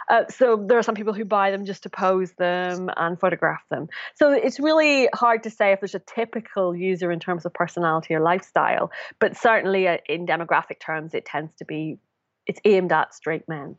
Uh, 0.08 0.22
so, 0.30 0.56
there 0.56 0.78
are 0.78 0.82
some 0.82 0.94
people 0.94 1.12
who 1.12 1.26
buy 1.26 1.50
them 1.50 1.66
just 1.66 1.82
to 1.82 1.90
pose 1.90 2.32
them 2.38 2.88
and 2.96 3.20
photograph 3.20 3.62
them. 3.68 3.88
So, 4.14 4.32
it's 4.32 4.58
really 4.58 5.10
hard 5.12 5.42
to 5.42 5.50
say 5.50 5.72
if 5.72 5.80
there's 5.80 5.94
a 5.94 5.98
typical 6.00 6.74
user 6.74 7.12
in 7.12 7.20
terms 7.20 7.44
of 7.44 7.52
personality 7.52 8.14
or 8.14 8.20
lifestyle, 8.20 8.90
but 9.18 9.36
certainly 9.36 9.86
uh, 9.86 9.98
in 10.08 10.26
demographic 10.26 10.80
terms, 10.80 11.12
it 11.12 11.26
tends 11.26 11.52
to 11.56 11.66
be 11.66 11.98
it's 12.46 12.60
aimed 12.64 12.92
at 12.92 13.14
straight 13.14 13.48
men. 13.48 13.76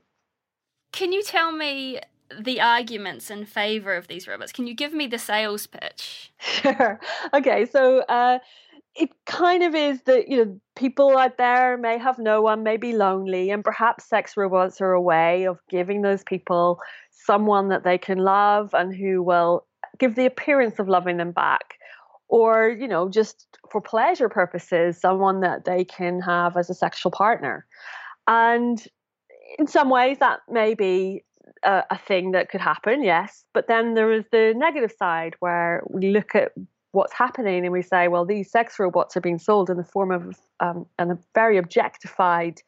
Can 0.92 1.12
you 1.14 1.24
tell 1.24 1.52
me 1.52 2.00
the 2.40 2.60
arguments 2.60 3.30
in 3.30 3.46
favor 3.46 3.96
of 3.96 4.08
these 4.08 4.28
robots? 4.28 4.52
Can 4.52 4.68
you 4.68 4.74
give 4.74 4.94
me 4.94 5.08
the 5.08 5.20
sales 5.20 5.68
pitch? 5.68 6.32
Sure. 6.40 7.00
Okay, 7.34 7.66
so 7.66 8.00
uh, 8.00 8.40
it 8.96 9.10
kind 9.26 9.64
of 9.64 9.76
is 9.76 10.02
that 10.04 10.28
you 10.28 10.38
know 10.38 10.60
people 10.76 11.18
out 11.18 11.38
there 11.38 11.78
may 11.78 11.98
have 11.98 12.18
no 12.20 12.42
one, 12.42 12.64
may 12.64 12.78
be 12.78 12.94
lonely, 12.94 13.50
and 13.52 13.64
perhaps 13.64 14.10
sex 14.10 14.36
robots 14.36 14.82
are 14.82 14.94
a 14.94 15.02
way 15.02 15.46
of 15.46 15.60
giving 15.70 16.02
those 16.02 16.24
people 16.24 16.80
someone 17.12 17.70
that 17.70 17.84
they 17.84 17.98
can 17.98 18.20
love 18.20 18.74
and 18.74 18.96
who 18.96 19.22
will 19.22 19.66
give 20.00 20.16
the 20.16 20.26
appearance 20.26 20.80
of 20.80 20.88
loving 20.88 21.18
them 21.18 21.32
back. 21.32 21.76
Or, 22.30 22.70
you 22.70 22.88
know, 22.88 23.10
just 23.10 23.48
for 23.72 23.80
pleasure 23.80 24.30
purposes, 24.30 25.00
someone 25.00 25.42
that 25.42 25.66
they 25.66 25.86
can 25.86 26.20
have 26.22 26.58
as 26.58 26.70
a 26.70 26.74
sexual 26.74 27.12
partner. 27.12 27.66
And 28.28 28.86
in 29.58 29.68
some 29.68 29.90
ways, 29.90 30.18
that 30.20 30.42
may 30.50 30.74
be 30.74 31.24
a, 31.64 31.84
a 31.90 31.98
thing 31.98 32.32
that 32.32 32.50
could 32.50 32.62
happen, 32.62 33.04
yes. 33.04 33.46
But 33.54 33.68
then 33.68 33.94
there 33.94 34.12
is 34.12 34.26
the 34.32 34.54
negative 34.56 34.94
side 34.98 35.36
where 35.40 35.84
we 35.90 36.10
look 36.10 36.36
at 36.36 36.52
what's 36.92 37.14
happening 37.14 37.64
and 37.64 37.72
we 37.72 37.82
say, 37.82 38.08
well, 38.08 38.26
these 38.26 38.52
sex 38.52 38.80
robots 38.80 39.16
are 39.16 39.22
being 39.22 39.40
sold 39.40 39.70
in 39.70 39.78
the 39.78 39.84
form 39.84 40.12
of 40.12 40.40
um, 40.60 40.86
a 41.00 41.18
very 41.34 41.58
objectified 41.58 42.62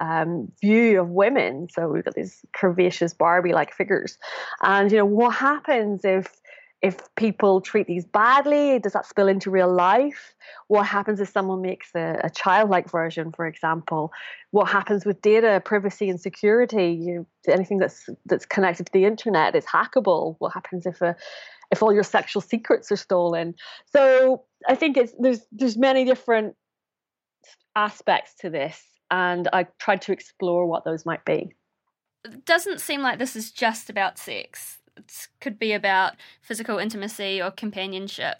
um, 0.00 0.50
view 0.60 1.00
of 1.00 1.08
women. 1.10 1.68
So 1.70 1.88
we've 1.88 2.04
got 2.04 2.14
these 2.14 2.44
curvaceous 2.56 3.16
Barbie-like 3.16 3.74
figures, 3.74 4.18
and 4.62 4.90
you 4.90 4.98
know 4.98 5.04
what 5.04 5.34
happens 5.34 6.04
if 6.04 6.40
if 6.82 6.98
people 7.14 7.60
treat 7.60 7.86
these 7.86 8.04
badly, 8.04 8.80
does 8.80 8.92
that 8.92 9.06
spill 9.06 9.28
into 9.28 9.50
real 9.50 9.72
life? 9.72 10.34
What 10.66 10.82
happens 10.82 11.20
if 11.20 11.28
someone 11.28 11.62
makes 11.62 11.94
a, 11.94 12.20
a 12.24 12.30
childlike 12.30 12.90
version, 12.90 13.30
for 13.30 13.46
example? 13.46 14.12
What 14.50 14.68
happens 14.68 15.06
with 15.06 15.22
data 15.22 15.62
privacy 15.64 16.10
and 16.10 16.20
security? 16.20 16.90
You, 16.90 17.26
anything 17.46 17.78
that's 17.78 18.08
that's 18.26 18.44
connected 18.44 18.86
to 18.86 18.92
the 18.92 19.04
internet 19.04 19.54
is 19.54 19.64
hackable. 19.64 20.34
What 20.40 20.52
happens 20.52 20.84
if 20.84 21.00
a 21.00 21.14
if 21.70 21.84
all 21.84 21.94
your 21.94 22.02
sexual 22.02 22.42
secrets 22.42 22.90
are 22.90 22.96
stolen? 22.96 23.54
So 23.86 24.42
I 24.68 24.74
think 24.74 24.96
it's 24.96 25.14
there's 25.20 25.46
there's 25.52 25.78
many 25.78 26.04
different 26.04 26.56
aspects 27.76 28.34
to 28.40 28.50
this, 28.50 28.82
and 29.08 29.48
I 29.52 29.68
tried 29.78 30.02
to 30.02 30.12
explore 30.12 30.66
what 30.66 30.84
those 30.84 31.06
might 31.06 31.24
be. 31.24 31.54
It 32.24 32.44
doesn't 32.44 32.80
seem 32.80 33.02
like 33.02 33.20
this 33.20 33.36
is 33.36 33.52
just 33.52 33.88
about 33.88 34.18
sex 34.18 34.78
it 34.96 35.28
could 35.40 35.58
be 35.58 35.72
about 35.72 36.14
physical 36.40 36.78
intimacy 36.78 37.40
or 37.40 37.50
companionship. 37.50 38.36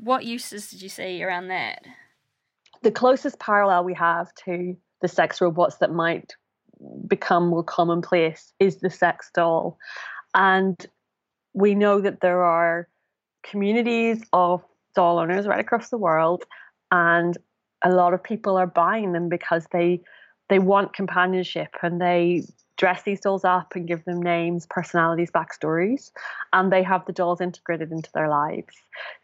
What 0.00 0.24
uses 0.24 0.70
did 0.70 0.82
you 0.82 0.88
see 0.88 1.22
around 1.22 1.48
that? 1.48 1.82
The 2.82 2.90
closest 2.90 3.38
parallel 3.38 3.84
we 3.84 3.94
have 3.94 4.34
to 4.46 4.76
the 5.00 5.08
sex 5.08 5.40
robots 5.40 5.76
that 5.76 5.92
might 5.92 6.34
become 7.06 7.48
more 7.48 7.62
commonplace 7.62 8.52
is 8.58 8.76
the 8.76 8.90
sex 8.90 9.30
doll. 9.34 9.78
And 10.34 10.86
we 11.52 11.74
know 11.74 12.00
that 12.00 12.20
there 12.20 12.42
are 12.42 12.88
communities 13.42 14.22
of 14.32 14.62
doll 14.94 15.18
owners 15.18 15.46
right 15.46 15.60
across 15.60 15.90
the 15.90 15.98
world, 15.98 16.44
and 16.90 17.36
a 17.82 17.90
lot 17.90 18.14
of 18.14 18.22
people 18.22 18.56
are 18.56 18.66
buying 18.66 19.12
them 19.12 19.28
because 19.28 19.66
they 19.72 20.00
they 20.48 20.58
want 20.58 20.94
companionship 20.94 21.68
and 21.82 22.00
they 22.00 22.44
dress 22.76 23.02
these 23.02 23.20
dolls 23.20 23.44
up 23.44 23.74
and 23.74 23.86
give 23.86 24.04
them 24.04 24.20
names, 24.20 24.66
personalities, 24.68 25.30
backstories, 25.30 26.10
and 26.52 26.72
they 26.72 26.82
have 26.82 27.04
the 27.06 27.12
dolls 27.12 27.40
integrated 27.40 27.92
into 27.92 28.10
their 28.12 28.28
lives. 28.28 28.74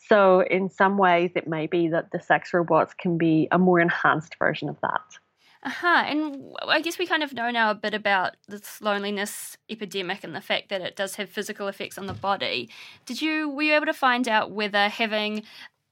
So, 0.09 0.41
in 0.43 0.71
some 0.71 0.99
ways, 0.99 1.33
it 1.35 1.49
may 1.49 1.67
be 1.67 1.89
that 1.89 2.13
the 2.13 2.21
sex 2.21 2.55
robots 2.55 2.95
can 2.95 3.19
be 3.19 3.49
a 3.51 3.59
more 3.59 3.81
enhanced 3.81 4.37
version 4.39 4.69
of 4.69 4.81
that. 4.83 5.19
Uh-huh. 5.63 6.05
And 6.07 6.55
I 6.67 6.81
guess 6.81 6.99
we 6.99 7.07
kind 7.07 7.23
of 7.23 7.35
know 7.35 7.51
now 7.51 7.71
a 7.71 7.75
bit 7.75 7.93
about 7.93 8.37
this 8.49 8.81
loneliness 8.81 9.59
epidemic 9.69 10.25
and 10.25 10.35
the 10.35 10.41
fact 10.41 10.71
that 10.71 10.81
it 10.81 10.97
does 10.97 11.17
have 11.17 11.29
physical 11.29 11.69
effects 11.69 11.99
on 11.99 12.07
the 12.07 12.15
body. 12.15 12.71
Did 13.05 13.21
you 13.21 13.51
were 13.51 13.63
you 13.63 13.75
able 13.75 13.87
to 13.87 13.93
find 13.93 14.27
out 14.27 14.53
whether 14.53 14.89
having 14.89 15.43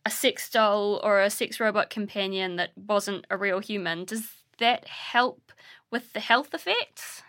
a 0.07 0.11
sex 0.11 0.49
doll 0.49 1.01
or 1.05 1.21
a 1.21 1.29
sex 1.29 1.61
robot 1.61 1.91
companion 1.91 2.57
that 2.57 2.71
wasn't 2.77 3.27
a 3.29 3.37
real 3.37 3.59
human 3.59 4.07
does 4.07 4.31
that 4.59 4.89
help 4.89 5.53
with 5.91 6.15
the 6.15 6.21
health 6.21 6.55
effects? 6.55 7.23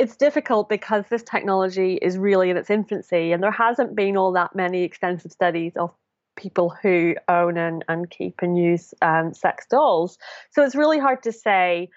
It's 0.00 0.16
difficult 0.16 0.70
because 0.70 1.04
this 1.10 1.22
technology 1.22 1.98
is 2.00 2.16
really 2.16 2.48
in 2.48 2.56
its 2.56 2.70
infancy 2.70 3.32
and 3.32 3.42
there 3.42 3.50
hasn't 3.50 3.94
been 3.94 4.16
all 4.16 4.32
that 4.32 4.56
many 4.56 4.82
extensive 4.82 5.30
studies 5.30 5.74
of 5.76 5.92
people 6.36 6.74
who 6.82 7.14
own 7.28 7.58
and, 7.58 7.84
and 7.86 8.08
keep 8.08 8.36
and 8.40 8.56
use 8.56 8.94
um, 9.02 9.34
sex 9.34 9.66
dolls. 9.70 10.16
So 10.52 10.64
it's 10.64 10.74
really 10.74 10.98
hard 10.98 11.22
to 11.24 11.32
say 11.32 11.90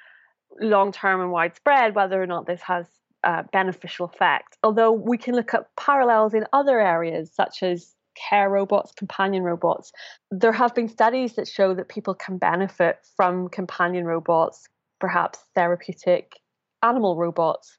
long 0.59 0.91
term 0.91 1.21
and 1.21 1.31
widespread 1.31 1.95
whether 1.95 2.21
or 2.21 2.27
not 2.27 2.45
this 2.45 2.61
has 2.63 2.87
uh, 3.23 3.43
beneficial 3.53 4.07
effect. 4.07 4.57
Although 4.63 4.91
we 4.91 5.17
can 5.17 5.33
look 5.33 5.53
at 5.53 5.73
parallels 5.77 6.33
in 6.33 6.45
other 6.51 6.81
areas 6.81 7.31
such 7.33 7.63
as 7.63 7.95
care 8.15 8.49
robots, 8.49 8.91
companion 8.91 9.43
robots. 9.43 9.93
There 10.29 10.51
have 10.51 10.75
been 10.75 10.89
studies 10.89 11.35
that 11.35 11.47
show 11.47 11.73
that 11.73 11.87
people 11.87 12.15
can 12.15 12.37
benefit 12.37 12.97
from 13.15 13.47
companion 13.47 14.03
robots, 14.03 14.67
perhaps 14.99 15.39
therapeutic 15.55 16.33
animal 16.83 17.15
robots. 17.15 17.77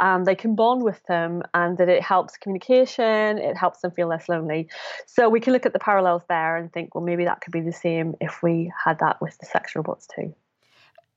Um, 0.00 0.24
they 0.24 0.34
can 0.34 0.54
bond 0.54 0.82
with 0.82 1.02
them 1.06 1.42
and 1.54 1.78
that 1.78 1.88
it 1.88 2.02
helps 2.02 2.36
communication, 2.36 3.38
it 3.38 3.56
helps 3.56 3.80
them 3.80 3.90
feel 3.92 4.08
less 4.08 4.28
lonely. 4.28 4.68
So 5.06 5.28
we 5.28 5.40
can 5.40 5.52
look 5.52 5.66
at 5.66 5.72
the 5.72 5.78
parallels 5.78 6.22
there 6.28 6.56
and 6.56 6.72
think, 6.72 6.94
well, 6.94 7.04
maybe 7.04 7.24
that 7.24 7.40
could 7.40 7.52
be 7.52 7.60
the 7.60 7.72
same 7.72 8.14
if 8.20 8.42
we 8.42 8.72
had 8.84 8.98
that 8.98 9.20
with 9.22 9.38
the 9.38 9.46
sex 9.46 9.74
robots 9.76 10.06
too. 10.14 10.34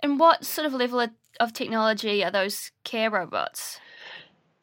And 0.01 0.19
what 0.19 0.45
sort 0.45 0.65
of 0.65 0.73
level 0.73 1.05
of 1.39 1.53
technology 1.53 2.23
are 2.23 2.31
those 2.31 2.71
care 2.83 3.09
robots? 3.09 3.79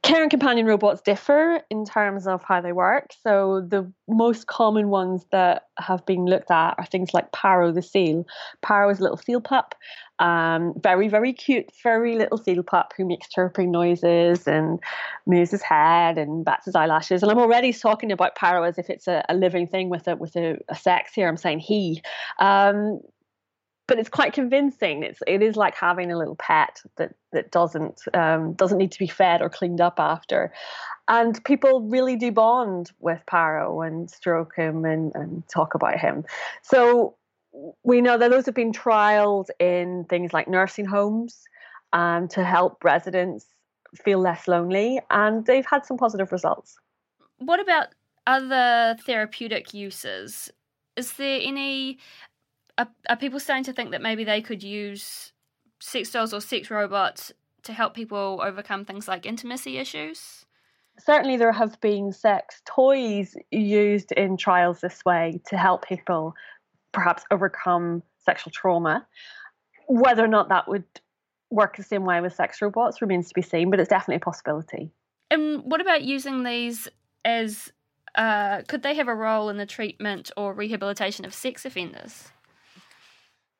Care 0.06 0.22
and 0.22 0.30
companion 0.30 0.66
robots 0.66 1.00
differ 1.00 1.60
in 1.68 1.84
terms 1.84 2.28
of 2.28 2.42
how 2.44 2.60
they 2.60 2.70
work. 2.70 3.12
So 3.24 3.60
the 3.60 3.90
most 4.08 4.46
common 4.46 4.88
ones 4.88 5.26
that 5.32 5.64
have 5.78 6.06
been 6.06 6.26
looked 6.26 6.50
at 6.50 6.76
are 6.78 6.86
things 6.86 7.12
like 7.12 7.32
Paro 7.32 7.74
the 7.74 7.82
seal. 7.82 8.24
Paro 8.64 8.92
is 8.92 9.00
a 9.00 9.02
little 9.02 9.16
seal 9.16 9.40
pup, 9.40 9.74
um, 10.20 10.74
very 10.80 11.08
very 11.08 11.32
cute, 11.32 11.74
furry 11.74 12.14
little 12.14 12.38
seal 12.38 12.62
pup 12.62 12.92
who 12.96 13.04
makes 13.04 13.28
chirping 13.28 13.72
noises 13.72 14.46
and 14.46 14.78
moves 15.26 15.50
his 15.50 15.62
head 15.62 16.18
and 16.18 16.44
bats 16.44 16.66
his 16.66 16.76
eyelashes. 16.76 17.22
And 17.22 17.32
I'm 17.32 17.38
already 17.38 17.72
talking 17.72 18.12
about 18.12 18.36
Paro 18.36 18.66
as 18.66 18.78
if 18.78 18.88
it's 18.88 19.08
a, 19.08 19.24
a 19.28 19.34
living 19.34 19.66
thing 19.66 19.88
with 19.88 20.06
a 20.06 20.14
with 20.14 20.36
a, 20.36 20.58
a 20.68 20.76
sex 20.76 21.14
here. 21.14 21.28
I'm 21.28 21.36
saying 21.36 21.58
he. 21.58 22.00
Um, 22.38 23.00
but 23.86 23.98
it's 23.98 24.08
quite 24.08 24.32
convincing. 24.32 25.02
It's 25.02 25.20
it 25.26 25.42
is 25.42 25.56
like 25.56 25.74
having 25.74 26.10
a 26.10 26.18
little 26.18 26.36
pet 26.36 26.82
that 26.96 27.14
that 27.32 27.50
doesn't 27.50 28.02
um, 28.14 28.54
doesn't 28.54 28.78
need 28.78 28.92
to 28.92 28.98
be 28.98 29.06
fed 29.06 29.42
or 29.42 29.48
cleaned 29.48 29.80
up 29.80 29.98
after, 29.98 30.52
and 31.08 31.42
people 31.44 31.82
really 31.82 32.16
do 32.16 32.32
bond 32.32 32.92
with 32.98 33.20
Paro 33.30 33.86
and 33.86 34.10
stroke 34.10 34.54
him 34.56 34.84
and 34.84 35.14
and 35.14 35.48
talk 35.48 35.74
about 35.74 35.98
him. 35.98 36.24
So 36.62 37.16
we 37.84 38.00
know 38.00 38.18
that 38.18 38.30
those 38.30 38.46
have 38.46 38.54
been 38.54 38.72
trialed 38.72 39.48
in 39.58 40.04
things 40.08 40.32
like 40.32 40.48
nursing 40.48 40.84
homes 40.84 41.44
um, 41.92 42.28
to 42.28 42.44
help 42.44 42.84
residents 42.84 43.46
feel 44.04 44.18
less 44.18 44.48
lonely, 44.48 45.00
and 45.10 45.46
they've 45.46 45.66
had 45.66 45.86
some 45.86 45.96
positive 45.96 46.32
results. 46.32 46.76
What 47.38 47.60
about 47.60 47.88
other 48.26 48.96
therapeutic 49.06 49.72
uses? 49.72 50.50
Is 50.96 51.12
there 51.12 51.40
any 51.42 51.98
are, 52.78 52.88
are 53.08 53.16
people 53.16 53.40
starting 53.40 53.64
to 53.64 53.72
think 53.72 53.90
that 53.90 54.02
maybe 54.02 54.24
they 54.24 54.40
could 54.40 54.62
use 54.62 55.32
sex 55.80 56.10
dolls 56.10 56.32
or 56.32 56.40
sex 56.40 56.70
robots 56.70 57.32
to 57.62 57.72
help 57.72 57.94
people 57.94 58.40
overcome 58.44 58.84
things 58.84 59.08
like 59.08 59.26
intimacy 59.26 59.78
issues? 59.78 60.44
Certainly, 60.98 61.36
there 61.36 61.52
have 61.52 61.78
been 61.80 62.12
sex 62.12 62.62
toys 62.64 63.36
used 63.50 64.12
in 64.12 64.36
trials 64.36 64.80
this 64.80 65.04
way 65.04 65.40
to 65.46 65.56
help 65.56 65.86
people 65.86 66.34
perhaps 66.92 67.24
overcome 67.30 68.02
sexual 68.24 68.50
trauma. 68.50 69.06
Whether 69.88 70.24
or 70.24 70.28
not 70.28 70.48
that 70.48 70.68
would 70.68 70.84
work 71.50 71.76
the 71.76 71.82
same 71.82 72.04
way 72.04 72.20
with 72.20 72.34
sex 72.34 72.62
robots 72.62 73.02
remains 73.02 73.28
to 73.28 73.34
be 73.34 73.42
seen, 73.42 73.70
but 73.70 73.78
it's 73.78 73.90
definitely 73.90 74.16
a 74.16 74.20
possibility. 74.20 74.90
And 75.30 75.62
what 75.64 75.80
about 75.80 76.02
using 76.02 76.44
these 76.44 76.88
as 77.24 77.72
uh, 78.14 78.62
could 78.62 78.82
they 78.82 78.94
have 78.94 79.08
a 79.08 79.14
role 79.14 79.50
in 79.50 79.58
the 79.58 79.66
treatment 79.66 80.30
or 80.36 80.54
rehabilitation 80.54 81.24
of 81.24 81.34
sex 81.34 81.64
offenders? 81.66 82.30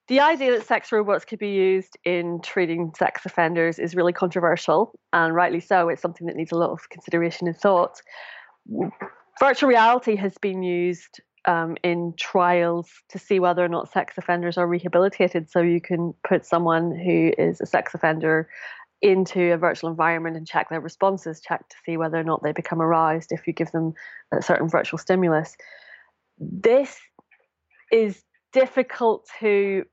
The 0.09 0.21
idea 0.21 0.53
that 0.53 0.67
sex 0.67 0.93
robots 0.93 1.25
could 1.25 1.39
be 1.39 1.51
used 1.51 1.97
in 2.05 2.41
treating 2.43 2.93
sex 2.97 3.27
offenders 3.27 3.79
is 3.79 3.95
really 3.97 4.13
controversial, 4.13 4.93
and 5.13 5.35
rightly 5.35 5.61
so. 5.61 5.89
It's 5.89 6.03
something 6.03 6.27
that 6.29 6.37
needs 6.37 6.53
a 6.53 6.57
lot 6.57 6.71
of 6.71 6.89
consideration 6.91 7.49
and 7.49 7.57
thought. 7.57 8.01
Virtual 9.41 9.69
reality 9.69 10.17
has 10.17 10.39
been 10.39 10.63
used 10.63 11.21
um, 11.45 11.77
in 11.83 12.15
trials 12.17 12.89
to 13.09 13.19
see 13.19 13.41
whether 13.41 13.65
or 13.65 13.69
not 13.69 13.93
sex 13.93 14.15
offenders 14.17 14.57
are 14.57 14.67
rehabilitated. 14.67 15.51
So 15.51 15.61
you 15.61 15.81
can 15.81 16.15
put 16.27 16.47
someone 16.47 16.97
who 16.97 17.33
is 17.37 17.61
a 17.61 17.67
sex 17.67 17.95
offender 17.95 18.49
into 19.03 19.53
a 19.53 19.59
virtual 19.59 19.91
environment 19.91 20.37
and 20.37 20.47
check 20.47 20.71
their 20.71 20.81
responses, 20.81 21.41
check 21.41 21.69
to 21.69 21.77
see 21.85 21.97
whether 21.97 22.19
or 22.19 22.25
not 22.25 22.43
they 22.43 22.53
become 22.53 22.81
aroused 22.81 23.31
if 23.31 23.47
you 23.47 23.53
give 23.53 23.71
them 23.73 23.93
a 24.33 24.41
certain 24.41 24.69
virtual 24.69 24.99
stimulus. 24.99 25.57
This 26.39 26.97
is 27.93 28.23
difficult 28.53 29.29
to 29.41 29.85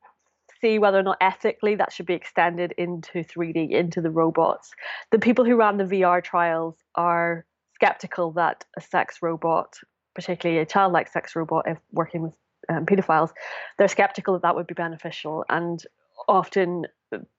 see 0.63 0.79
whether 0.79 0.97
or 0.97 1.03
not 1.03 1.17
ethically 1.19 1.75
that 1.75 1.91
should 1.91 2.05
be 2.05 2.13
extended 2.13 2.73
into 2.77 3.23
3D, 3.23 3.69
into 3.71 4.01
the 4.01 4.09
robots. 4.09 4.71
The 5.11 5.19
people 5.19 5.43
who 5.43 5.57
ran 5.57 5.77
the 5.77 5.83
VR 5.83 6.23
trials 6.23 6.75
are 6.95 7.45
skeptical 7.75 8.31
that 8.31 8.63
a 8.77 8.81
sex 8.81 9.17
robot, 9.21 9.77
particularly 10.15 10.61
a 10.61 10.65
childlike 10.65 11.09
sex 11.09 11.35
robot, 11.35 11.65
if 11.67 11.77
working 11.91 12.21
with 12.21 12.33
um, 12.69 12.85
pedophiles, 12.85 13.31
they're 13.77 13.89
skeptical 13.89 14.35
that 14.35 14.43
that 14.43 14.55
would 14.55 14.67
be 14.67 14.73
beneficial. 14.73 15.43
And 15.49 15.83
often 16.29 16.87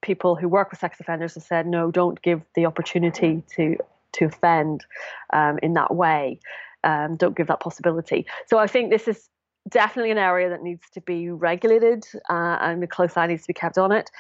people 0.03 0.37
who 0.37 0.47
work 0.47 0.71
with 0.71 0.81
sex 0.81 1.01
offenders 1.01 1.35
have 1.35 1.45
said, 1.45 1.67
no, 1.67 1.91
don't 1.91 2.21
give 2.21 2.43
the 2.55 2.67
opportunity 2.67 3.43
to 3.57 3.77
to 4.13 4.27
offend 4.27 4.85
um, 5.33 5.59
in 5.61 5.73
that 5.73 5.93
way. 5.93 6.39
Um, 6.85 7.17
don't 7.17 7.37
give 7.37 7.49
that 7.49 7.59
possibility. 7.59 8.27
So 8.47 8.59
I 8.59 8.69
think 8.69 8.91
this 8.91 9.09
is 9.09 9.29
definitely 9.69 10.11
an 10.11 10.19
area 10.19 10.51
that 10.51 10.63
needs 10.63 10.89
to 10.91 11.01
be 11.01 11.31
regulated 11.31 12.05
uh, 12.31 12.59
and 12.61 12.83
a 12.83 12.87
close 12.87 13.17
eye 13.17 13.27
needs 13.27 13.43
to 13.43 13.49
be 13.49 13.55
kept 13.55 13.79
on 13.79 13.93
it. 13.93 14.11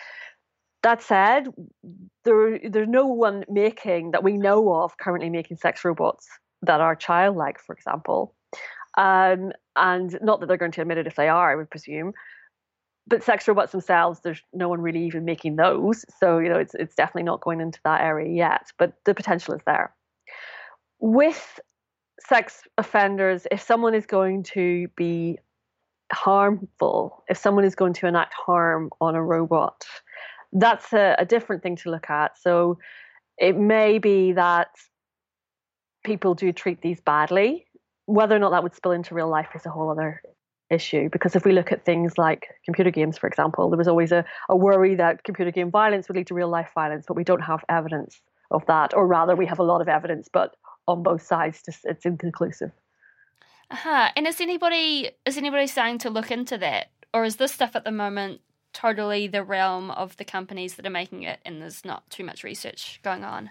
That 0.82 1.02
said, 1.02 1.48
there, 2.24 2.58
there's 2.58 2.88
no 2.88 3.06
one 3.06 3.44
making 3.48 4.10
that 4.10 4.22
we 4.22 4.36
know 4.36 4.74
of 4.74 4.96
currently 4.98 5.30
making 5.30 5.56
sex 5.56 5.84
robots 5.84 6.28
that 6.62 6.80
are 6.80 6.94
childlike, 6.94 7.58
for 7.58 7.74
example. 7.74 8.34
Um, 8.96 9.52
and 9.76 10.18
not 10.22 10.40
that 10.40 10.46
they're 10.46 10.56
going 10.56 10.72
to 10.72 10.82
admit 10.82 10.98
it 10.98 11.06
if 11.06 11.16
they 11.16 11.28
are, 11.28 11.50
I 11.50 11.56
would 11.56 11.70
presume. 11.70 12.12
But 13.06 13.22
sex 13.22 13.46
robots 13.46 13.72
themselves, 13.72 14.20
there's 14.22 14.42
no 14.52 14.68
one 14.68 14.80
really 14.80 15.04
even 15.04 15.24
making 15.24 15.56
those. 15.56 16.04
So, 16.18 16.38
you 16.38 16.48
know, 16.48 16.58
it's, 16.58 16.74
it's 16.74 16.94
definitely 16.94 17.24
not 17.24 17.42
going 17.42 17.60
into 17.60 17.80
that 17.84 18.00
area 18.00 18.32
yet, 18.32 18.66
but 18.78 18.94
the 19.04 19.14
potential 19.14 19.54
is 19.54 19.60
there. 19.66 19.94
With 21.00 21.60
sex 22.20 22.62
offenders, 22.78 23.46
if 23.50 23.60
someone 23.60 23.94
is 23.94 24.06
going 24.06 24.42
to 24.44 24.88
be 24.96 25.38
harmful, 26.12 27.24
if 27.28 27.36
someone 27.36 27.64
is 27.64 27.74
going 27.74 27.92
to 27.94 28.06
enact 28.06 28.34
harm 28.34 28.90
on 29.00 29.14
a 29.14 29.22
robot, 29.22 29.84
that's 30.52 30.92
a, 30.92 31.16
a 31.18 31.24
different 31.24 31.62
thing 31.62 31.76
to 31.76 31.90
look 31.90 32.08
at. 32.10 32.38
So 32.38 32.78
it 33.38 33.56
may 33.56 33.98
be 33.98 34.32
that 34.32 34.68
people 36.04 36.34
do 36.34 36.52
treat 36.52 36.80
these 36.82 37.00
badly. 37.00 37.66
Whether 38.06 38.36
or 38.36 38.38
not 38.38 38.50
that 38.50 38.62
would 38.62 38.74
spill 38.74 38.92
into 38.92 39.14
real 39.14 39.28
life 39.28 39.48
is 39.54 39.66
a 39.66 39.70
whole 39.70 39.90
other 39.90 40.22
issue. 40.70 41.08
Because 41.10 41.34
if 41.34 41.44
we 41.44 41.52
look 41.52 41.72
at 41.72 41.84
things 41.84 42.16
like 42.18 42.48
computer 42.64 42.90
games, 42.90 43.18
for 43.18 43.26
example, 43.26 43.70
there 43.70 43.78
was 43.78 43.88
always 43.88 44.12
a, 44.12 44.24
a 44.48 44.56
worry 44.56 44.94
that 44.94 45.24
computer 45.24 45.50
game 45.50 45.70
violence 45.70 46.08
would 46.08 46.16
lead 46.16 46.26
to 46.28 46.34
real 46.34 46.48
life 46.48 46.70
violence, 46.74 47.04
but 47.06 47.16
we 47.16 47.24
don't 47.24 47.40
have 47.40 47.64
evidence 47.68 48.20
of 48.50 48.64
that. 48.66 48.94
Or 48.94 49.06
rather, 49.06 49.34
we 49.34 49.46
have 49.46 49.58
a 49.58 49.64
lot 49.64 49.80
of 49.80 49.88
evidence, 49.88 50.28
but 50.32 50.54
on 50.86 51.02
both 51.02 51.22
sides, 51.22 51.62
just 51.64 51.84
it's 51.84 52.04
inconclusive. 52.04 52.72
Uh-huh. 53.70 54.08
And 54.16 54.26
is 54.26 54.40
anybody 54.40 55.10
is 55.24 55.36
anybody 55.36 55.66
starting 55.66 55.98
to 55.98 56.10
look 56.10 56.30
into 56.30 56.58
that, 56.58 56.90
or 57.12 57.24
is 57.24 57.36
this 57.36 57.52
stuff 57.52 57.74
at 57.74 57.84
the 57.84 57.92
moment 57.92 58.40
totally 58.72 59.28
the 59.28 59.44
realm 59.44 59.90
of 59.90 60.16
the 60.16 60.24
companies 60.24 60.74
that 60.74 60.86
are 60.86 60.90
making 60.90 61.22
it, 61.22 61.40
and 61.44 61.62
there's 61.62 61.84
not 61.84 62.08
too 62.10 62.24
much 62.24 62.44
research 62.44 63.00
going 63.02 63.24
on? 63.24 63.50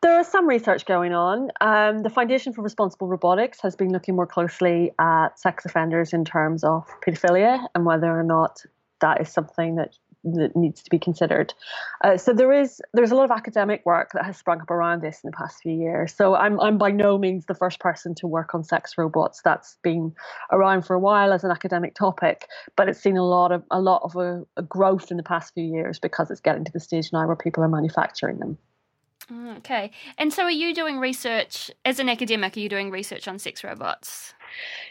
There 0.00 0.18
is 0.18 0.26
some 0.26 0.48
research 0.48 0.86
going 0.86 1.12
on. 1.12 1.50
Um, 1.60 2.02
the 2.02 2.10
Foundation 2.10 2.52
for 2.52 2.62
Responsible 2.62 3.08
Robotics 3.08 3.60
has 3.60 3.76
been 3.76 3.92
looking 3.92 4.16
more 4.16 4.26
closely 4.26 4.92
at 4.98 5.38
sex 5.38 5.66
offenders 5.66 6.14
in 6.14 6.24
terms 6.24 6.64
of 6.64 6.86
paedophilia 7.06 7.66
and 7.74 7.84
whether 7.84 8.08
or 8.08 8.22
not 8.22 8.62
that 9.00 9.20
is 9.20 9.28
something 9.28 9.76
that 9.76 9.96
that 10.34 10.56
needs 10.56 10.82
to 10.82 10.90
be 10.90 10.98
considered. 10.98 11.54
Uh, 12.02 12.16
so 12.16 12.32
there 12.32 12.52
is 12.52 12.80
there's 12.92 13.10
a 13.10 13.14
lot 13.14 13.24
of 13.24 13.30
academic 13.30 13.84
work 13.86 14.10
that 14.12 14.24
has 14.24 14.36
sprung 14.36 14.60
up 14.60 14.70
around 14.70 15.02
this 15.02 15.20
in 15.22 15.30
the 15.30 15.36
past 15.36 15.62
few 15.62 15.72
years. 15.72 16.14
So 16.14 16.34
I'm 16.34 16.58
I'm 16.60 16.78
by 16.78 16.90
no 16.90 17.18
means 17.18 17.46
the 17.46 17.54
first 17.54 17.80
person 17.80 18.14
to 18.16 18.26
work 18.26 18.54
on 18.54 18.64
sex 18.64 18.94
robots. 18.98 19.40
That's 19.42 19.76
been 19.82 20.14
around 20.50 20.82
for 20.82 20.94
a 20.94 21.00
while 21.00 21.32
as 21.32 21.44
an 21.44 21.50
academic 21.50 21.94
topic, 21.94 22.48
but 22.76 22.88
it's 22.88 23.00
seen 23.00 23.16
a 23.16 23.24
lot 23.24 23.52
of 23.52 23.62
a 23.70 23.80
lot 23.80 24.02
of 24.02 24.16
a, 24.16 24.44
a 24.56 24.62
growth 24.62 25.10
in 25.10 25.16
the 25.16 25.22
past 25.22 25.54
few 25.54 25.64
years 25.64 25.98
because 25.98 26.30
it's 26.30 26.40
getting 26.40 26.64
to 26.64 26.72
the 26.72 26.80
stage 26.80 27.12
now 27.12 27.26
where 27.26 27.36
people 27.36 27.62
are 27.62 27.68
manufacturing 27.68 28.38
them. 28.38 28.58
Okay. 29.58 29.90
And 30.18 30.32
so 30.32 30.44
are 30.44 30.50
you 30.50 30.72
doing 30.72 30.98
research 30.98 31.70
as 31.84 31.98
an 31.98 32.08
academic? 32.08 32.56
Are 32.56 32.60
you 32.60 32.68
doing 32.68 32.90
research 32.90 33.26
on 33.26 33.38
sex 33.38 33.64
robots? 33.64 34.34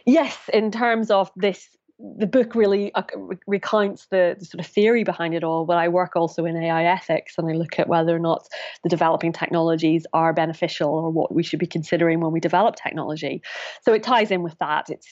Yes, 0.05 0.37
in 0.51 0.71
terms 0.71 1.09
of 1.09 1.31
this 1.37 1.69
the 1.97 2.27
book 2.27 2.55
really 2.55 2.93
uh, 2.93 3.03
recounts 3.47 4.07
the, 4.07 4.35
the, 4.37 4.45
sort 4.45 4.59
of 4.59 4.67
theory 4.69 5.03
behind 5.03 5.33
it 5.33 5.43
all, 5.43 5.65
but 5.65 5.77
I 5.77 5.87
work 5.87 6.15
also 6.15 6.43
in 6.43 6.57
AI 6.57 6.83
ethics 6.83 7.35
and 7.37 7.49
I 7.49 7.53
look 7.53 7.79
at 7.79 7.87
whether 7.87 8.13
or 8.15 8.19
not 8.19 8.47
the 8.83 8.89
developing 8.89 9.31
technologies 9.31 10.05
are 10.11 10.33
beneficial 10.33 10.89
or 10.89 11.09
what 11.09 11.33
we 11.33 11.41
should 11.41 11.59
be 11.59 11.67
considering 11.67 12.19
when 12.19 12.33
we 12.33 12.39
develop 12.41 12.75
technology. 12.75 13.41
So 13.81 13.93
it 13.93 14.03
ties 14.03 14.29
in 14.29 14.43
with 14.43 14.57
that. 14.59 14.89
It 14.89 15.05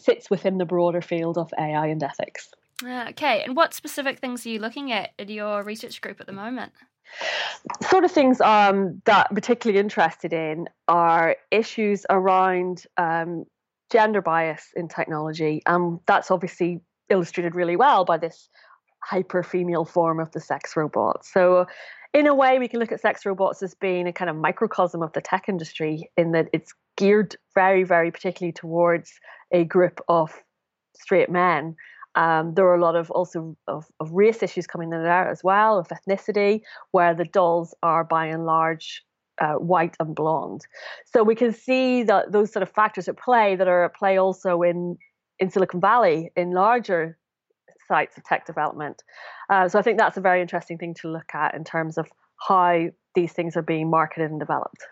sits 0.00 0.30
within 0.30 0.58
the 0.58 0.64
broader 0.64 1.02
field 1.02 1.38
of 1.38 1.52
AI 1.58 1.88
and 1.88 2.02
ethics. 2.02 2.50
Ah, 2.84 3.08
okay, 3.08 3.42
and 3.42 3.56
what 3.56 3.74
specific 3.74 4.20
things 4.20 4.46
are 4.46 4.50
you 4.50 4.60
looking 4.60 4.92
at 4.92 5.10
in 5.18 5.28
your 5.28 5.64
research 5.64 6.00
group 6.00 6.20
at 6.20 6.26
the 6.26 6.32
moment? 6.32 6.72
Sort 7.82 8.04
of 8.04 8.12
things 8.12 8.40
um, 8.40 9.02
that 9.06 9.26
I'm 9.28 9.34
particularly 9.34 9.80
interested 9.80 10.32
in 10.32 10.68
are 10.86 11.36
issues 11.50 12.06
around 12.08 12.84
um, 12.96 13.46
gender 13.90 14.22
bias 14.22 14.68
in 14.76 14.88
technology. 14.88 15.62
And 15.66 16.00
that's 16.06 16.30
obviously 16.30 16.80
illustrated 17.08 17.54
really 17.54 17.76
well 17.76 18.04
by 18.04 18.18
this 18.18 18.48
hyper 19.04 19.42
female 19.42 19.84
form 19.84 20.20
of 20.20 20.30
the 20.32 20.40
sex 20.40 20.76
robot. 20.76 21.24
So, 21.24 21.66
in 22.14 22.26
a 22.26 22.34
way, 22.34 22.58
we 22.58 22.68
can 22.68 22.80
look 22.80 22.90
at 22.90 23.00
sex 23.00 23.26
robots 23.26 23.62
as 23.62 23.74
being 23.74 24.06
a 24.06 24.12
kind 24.12 24.30
of 24.30 24.36
microcosm 24.36 25.02
of 25.02 25.12
the 25.12 25.20
tech 25.20 25.44
industry 25.46 26.10
in 26.16 26.32
that 26.32 26.48
it's 26.54 26.72
geared 26.96 27.36
very, 27.54 27.84
very 27.84 28.10
particularly 28.10 28.52
towards 28.52 29.12
a 29.52 29.64
group 29.64 30.00
of 30.08 30.32
straight 30.96 31.30
men. 31.30 31.76
Um, 32.14 32.54
there 32.54 32.66
are 32.66 32.74
a 32.74 32.80
lot 32.80 32.96
of 32.96 33.10
also 33.10 33.56
of, 33.68 33.84
of 34.00 34.10
race 34.10 34.42
issues 34.42 34.66
coming 34.66 34.92
in 34.92 35.02
there 35.02 35.28
as 35.28 35.44
well, 35.44 35.78
of 35.78 35.88
ethnicity, 35.88 36.62
where 36.92 37.14
the 37.14 37.26
dolls 37.26 37.74
are 37.82 38.04
by 38.04 38.26
and 38.26 38.46
large 38.46 39.04
uh, 39.40 39.54
white 39.54 39.96
and 40.00 40.14
blonde. 40.14 40.66
So 41.04 41.22
we 41.22 41.34
can 41.34 41.52
see 41.52 42.02
that 42.04 42.32
those 42.32 42.52
sort 42.52 42.62
of 42.62 42.70
factors 42.70 43.08
at 43.08 43.18
play 43.18 43.56
that 43.56 43.68
are 43.68 43.84
at 43.84 43.94
play 43.94 44.18
also 44.18 44.62
in 44.62 44.98
in 45.38 45.50
Silicon 45.50 45.80
Valley 45.80 46.32
in 46.36 46.52
larger 46.52 47.16
sites 47.86 48.16
of 48.16 48.24
tech 48.24 48.46
development. 48.46 49.02
Uh, 49.48 49.68
so 49.68 49.78
I 49.78 49.82
think 49.82 49.98
that's 49.98 50.16
a 50.16 50.20
very 50.20 50.42
interesting 50.42 50.78
thing 50.78 50.94
to 50.94 51.08
look 51.08 51.34
at 51.34 51.54
in 51.54 51.64
terms 51.64 51.96
of 51.96 52.08
how 52.46 52.88
these 53.14 53.32
things 53.32 53.56
are 53.56 53.62
being 53.62 53.90
marketed 53.90 54.30
and 54.30 54.38
developed. 54.38 54.84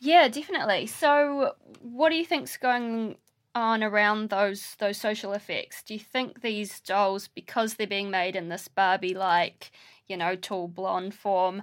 Yeah, 0.00 0.28
definitely. 0.28 0.86
So, 0.86 1.54
what 1.80 2.10
do 2.10 2.16
you 2.16 2.26
think's 2.26 2.56
going 2.56 3.16
on 3.54 3.82
around 3.82 4.30
those 4.30 4.76
those 4.78 4.98
social 4.98 5.32
effects? 5.32 5.82
Do 5.82 5.94
you 5.94 6.00
think 6.00 6.42
these 6.42 6.80
dolls, 6.80 7.28
because 7.28 7.74
they're 7.74 7.86
being 7.86 8.10
made 8.10 8.36
in 8.36 8.48
this 8.48 8.68
Barbie-like, 8.68 9.70
you 10.08 10.16
know, 10.16 10.36
tall 10.36 10.68
blonde 10.68 11.14
form, 11.14 11.62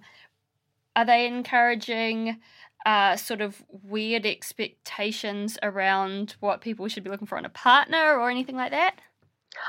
are 0.95 1.05
they 1.05 1.27
encouraging 1.27 2.39
uh, 2.85 3.15
sort 3.15 3.41
of 3.41 3.63
weird 3.69 4.25
expectations 4.25 5.57
around 5.61 6.35
what 6.39 6.61
people 6.61 6.87
should 6.87 7.03
be 7.03 7.09
looking 7.09 7.27
for 7.27 7.37
in 7.37 7.45
a 7.45 7.49
partner 7.49 8.17
or 8.19 8.29
anything 8.29 8.55
like 8.55 8.71
that? 8.71 8.95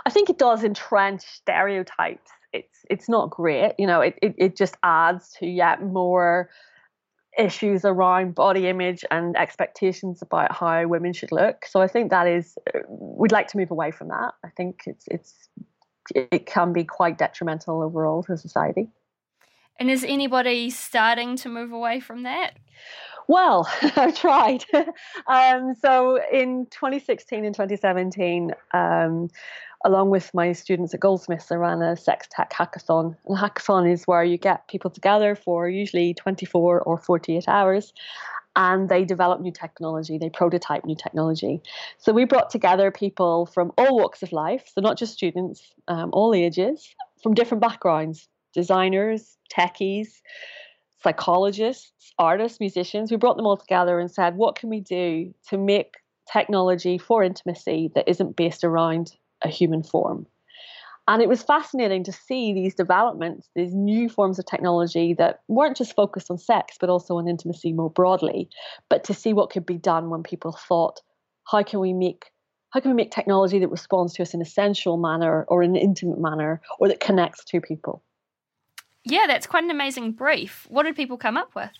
I 0.06 0.10
think 0.10 0.30
it 0.30 0.38
does 0.38 0.64
entrench 0.64 1.22
stereotypes. 1.22 2.30
It's 2.52 2.84
it's 2.90 3.08
not 3.08 3.30
great, 3.30 3.72
you 3.78 3.86
know. 3.86 4.00
It 4.00 4.18
it, 4.22 4.34
it 4.38 4.56
just 4.56 4.76
adds 4.82 5.30
to 5.38 5.46
yet 5.46 5.82
more 5.82 6.50
issues 7.38 7.84
around 7.84 8.34
body 8.34 8.68
image 8.68 9.04
and 9.10 9.36
expectations 9.36 10.20
about 10.20 10.52
how 10.54 10.86
women 10.86 11.12
should 11.12 11.32
look. 11.32 11.64
So 11.66 11.80
I 11.80 11.88
think 11.88 12.10
that 12.10 12.26
is 12.26 12.56
we'd 12.88 13.32
like 13.32 13.48
to 13.48 13.56
move 13.56 13.70
away 13.70 13.90
from 13.90 14.08
that. 14.08 14.32
I 14.44 14.48
think 14.50 14.82
it's 14.86 15.04
it's 15.08 15.48
it 16.14 16.46
can 16.46 16.72
be 16.72 16.84
quite 16.84 17.18
detrimental 17.18 17.82
overall 17.82 18.22
to 18.24 18.36
society. 18.36 18.88
And 19.82 19.90
is 19.90 20.04
anybody 20.04 20.70
starting 20.70 21.34
to 21.38 21.48
move 21.48 21.72
away 21.72 21.98
from 21.98 22.22
that? 22.22 22.52
Well, 23.26 23.68
I've 23.96 24.16
tried. 24.16 24.64
um, 25.26 25.74
so 25.74 26.20
in 26.32 26.68
2016 26.70 27.44
and 27.44 27.52
2017, 27.52 28.52
um, 28.72 29.28
along 29.84 30.10
with 30.10 30.32
my 30.34 30.52
students 30.52 30.94
at 30.94 31.00
Goldsmiths, 31.00 31.50
I 31.50 31.56
ran 31.56 31.82
a 31.82 31.96
sex 31.96 32.28
tech 32.30 32.52
hackathon. 32.52 33.16
And 33.26 33.36
a 33.36 33.40
hackathon 33.40 33.90
is 33.90 34.04
where 34.04 34.22
you 34.22 34.38
get 34.38 34.68
people 34.68 34.88
together 34.88 35.34
for 35.34 35.68
usually 35.68 36.14
24 36.14 36.80
or 36.82 36.98
48 36.98 37.48
hours 37.48 37.92
and 38.54 38.88
they 38.88 39.04
develop 39.04 39.40
new 39.40 39.50
technology, 39.50 40.16
they 40.16 40.30
prototype 40.30 40.84
new 40.84 40.94
technology. 40.94 41.60
So 41.98 42.12
we 42.12 42.24
brought 42.24 42.50
together 42.50 42.92
people 42.92 43.46
from 43.46 43.72
all 43.76 43.96
walks 43.96 44.22
of 44.22 44.30
life, 44.30 44.70
so 44.72 44.80
not 44.80 44.96
just 44.96 45.14
students, 45.14 45.72
um, 45.88 46.10
all 46.12 46.34
ages, 46.34 46.94
from 47.20 47.34
different 47.34 47.62
backgrounds 47.62 48.28
designers, 48.52 49.36
techies, 49.52 50.20
psychologists, 51.02 52.12
artists, 52.18 52.60
musicians. 52.60 53.10
We 53.10 53.16
brought 53.16 53.36
them 53.36 53.46
all 53.46 53.56
together 53.56 53.98
and 53.98 54.10
said, 54.10 54.36
what 54.36 54.56
can 54.56 54.68
we 54.68 54.80
do 54.80 55.34
to 55.48 55.58
make 55.58 55.94
technology 56.32 56.98
for 56.98 57.22
intimacy 57.22 57.90
that 57.94 58.08
isn't 58.08 58.36
based 58.36 58.64
around 58.64 59.12
a 59.42 59.48
human 59.48 59.82
form? 59.82 60.26
And 61.08 61.20
it 61.20 61.28
was 61.28 61.42
fascinating 61.42 62.04
to 62.04 62.12
see 62.12 62.52
these 62.52 62.76
developments, 62.76 63.50
these 63.56 63.74
new 63.74 64.08
forms 64.08 64.38
of 64.38 64.46
technology 64.46 65.14
that 65.14 65.40
weren't 65.48 65.76
just 65.76 65.96
focused 65.96 66.30
on 66.30 66.38
sex, 66.38 66.76
but 66.80 66.88
also 66.88 67.16
on 67.16 67.26
intimacy 67.26 67.72
more 67.72 67.90
broadly, 67.90 68.48
but 68.88 69.02
to 69.04 69.14
see 69.14 69.32
what 69.32 69.50
could 69.50 69.66
be 69.66 69.78
done 69.78 70.10
when 70.10 70.22
people 70.22 70.52
thought, 70.52 71.00
how 71.44 71.62
can 71.62 71.80
we 71.80 71.92
make 71.92 72.26
how 72.70 72.80
can 72.80 72.90
we 72.90 72.96
make 72.96 73.10
technology 73.10 73.58
that 73.58 73.68
responds 73.68 74.14
to 74.14 74.22
us 74.22 74.32
in 74.32 74.40
a 74.40 74.46
sensual 74.46 74.96
manner 74.96 75.44
or 75.48 75.62
an 75.62 75.76
intimate 75.76 76.18
manner 76.18 76.62
or 76.78 76.88
that 76.88 77.00
connects 77.00 77.44
two 77.44 77.60
people? 77.60 78.02
Yeah, 79.04 79.24
that's 79.26 79.46
quite 79.46 79.64
an 79.64 79.70
amazing 79.70 80.12
brief. 80.12 80.66
What 80.68 80.84
did 80.84 80.96
people 80.96 81.16
come 81.16 81.36
up 81.36 81.54
with? 81.54 81.70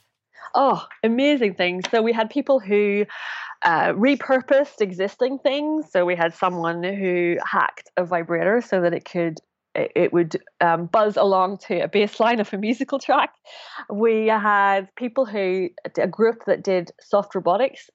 Oh, 0.55 0.87
amazing 1.03 1.55
things. 1.55 1.85
So 1.91 2.03
we 2.03 2.13
had 2.13 2.31
people 2.31 2.59
who 2.59 3.07
uh, 3.65 3.93
repurposed 3.93 4.81
existing 4.81 5.39
things. 5.39 5.87
So 5.91 6.05
we 6.05 6.17
had 6.17 6.35
someone 6.35 6.83
who 6.83 7.37
hacked 7.45 7.91
a 7.97 8.05
vibrator 8.05 8.61
so 8.61 8.81
that 8.81 8.93
it 8.93 9.05
could 9.05 9.39
it 9.75 10.13
would 10.13 10.37
um, 10.61 10.85
buzz 10.87 11.17
along 11.17 11.57
to 11.57 11.81
a 11.81 11.89
bass 11.89 12.21
line 12.21 12.41
of 12.41 12.53
a 12.53 12.59
musical 12.59 12.99
track. 12.99 13.33
We 13.91 14.27
had 14.27 14.95
people 14.97 15.25
who 15.25 15.71
a 15.99 16.07
group 16.07 16.45
that 16.47 16.63
did 16.63 16.91
soft 17.01 17.35
robotics. 17.35 17.89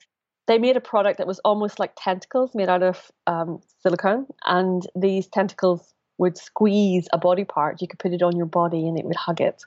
They 0.48 0.58
made 0.58 0.78
a 0.78 0.82
product 0.82 1.18
that 1.20 1.28
was 1.28 1.40
almost 1.40 1.78
like 1.78 1.92
tentacles 1.96 2.56
made 2.56 2.70
out 2.70 2.82
of 2.82 3.12
um, 3.28 3.60
silicone, 3.84 4.26
and 4.46 4.88
these 4.96 5.28
tentacles 5.28 5.94
would 6.18 6.38
squeeze 6.38 7.08
a 7.14 7.18
body 7.18 7.44
part, 7.44 7.82
you 7.82 7.88
could 7.88 8.00
put 8.00 8.14
it 8.14 8.22
on 8.22 8.36
your 8.36 8.46
body 8.46 8.88
and 8.88 8.98
it 8.98 9.06
would 9.06 9.16
hug 9.16 9.42
it. 9.42 9.64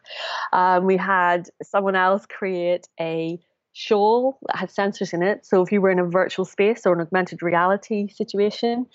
Um, 0.53 0.85
we 0.85 0.97
had 0.97 1.49
someone 1.63 1.97
else 1.97 2.27
create 2.27 2.89
a 2.99 3.39
shawl 3.73 4.39
that 4.47 4.57
had 4.57 4.69
sensors 4.69 5.13
in 5.13 5.23
it. 5.23 5.47
So 5.47 5.63
if 5.63 5.71
you 5.71 5.81
were 5.81 5.91
in 5.91 5.99
a 5.99 6.05
virtual 6.05 6.45
space 6.45 6.87
or 6.87 6.93
an 6.93 7.01
augmented 7.01 7.43
reality 7.43 8.09
situation, 8.09 8.87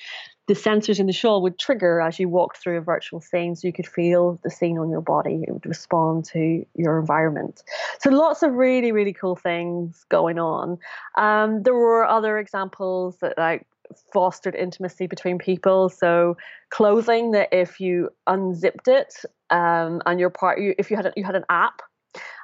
the 0.48 0.54
sensors 0.54 1.00
in 1.00 1.08
the 1.08 1.14
shawl 1.14 1.42
would 1.42 1.58
trigger 1.58 2.02
as 2.02 2.20
you 2.20 2.30
walked 2.30 2.58
through 2.58 2.78
a 2.78 2.82
virtual 2.82 3.20
scene 3.20 3.56
so 3.56 3.68
you 3.68 3.74
could 3.74 3.88
feel 3.88 4.40
the 4.44 4.52
scene 4.52 4.78
on 4.78 4.90
your 4.90 5.02
body. 5.02 5.44
It 5.48 5.52
would 5.52 5.66
respond 5.66 6.26
to 6.26 6.64
your 6.76 7.00
environment. 7.00 7.64
So 8.00 8.12
lots 8.12 8.44
of 8.44 8.54
really, 8.54 8.92
really 8.92 9.14
cool 9.14 9.36
things 9.36 10.06
going 10.10 10.38
on. 10.38 10.78
Um, 11.16 11.64
there 11.64 11.74
were 11.74 12.06
other 12.06 12.38
examples 12.38 13.18
that 13.18 13.38
like 13.38 13.66
fostered 14.14 14.56
intimacy 14.56 15.08
between 15.08 15.38
people. 15.38 15.90
So 15.90 16.38
clothing 16.70 17.32
that 17.32 17.50
if 17.52 17.80
you 17.80 18.10
unzipped 18.28 18.88
it 18.88 19.14
um, 19.50 20.02
and 20.06 20.20
your 20.20 20.30
part, 20.30 20.60
you, 20.60 20.76
if 20.78 20.90
you 20.90 20.98
had 20.98 21.08
a, 21.08 21.14
you 21.16 21.24
had 21.24 21.36
an 21.36 21.46
app, 21.50 21.82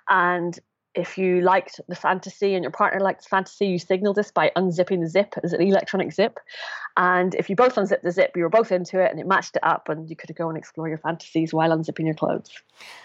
and 0.10 0.58
if 0.94 1.18
you 1.18 1.42
liked 1.42 1.80
the 1.88 1.96
fantasy 1.96 2.54
and 2.54 2.64
your 2.64 2.72
partner 2.72 3.00
liked 3.00 3.24
the 3.24 3.30
fantasy, 3.30 3.68
you 3.68 3.80
signaled 3.80 4.18
this 4.18 4.32
by 4.32 4.52
unzipping 4.58 5.02
the 5.02 5.08
zip 5.08 5.36
as 5.44 5.54
an 5.54 5.62
electronic 5.62 6.12
zip. 6.12 6.38
And 6.98 7.34
if 7.36 7.50
you 7.50 7.56
both 7.56 7.78
unzipped 7.78 8.04
the 8.04 8.12
zip, 8.12 8.32
you 8.36 8.44
were 8.44 8.50
both 8.50 8.72
into 8.72 9.02
it 9.02 9.10
and 9.10 9.20
it 9.20 9.26
matched 9.26 9.56
it 9.56 9.64
up, 9.64 9.88
and 9.90 10.10
you 10.10 10.16
could 10.16 10.36
go 10.36 10.50
and 10.50 10.58
explore 10.58 10.90
your 10.90 10.98
fantasies 10.98 11.54
while 11.54 11.70
unzipping 11.70 12.06
your 12.06 12.16
clothes. 12.16 12.52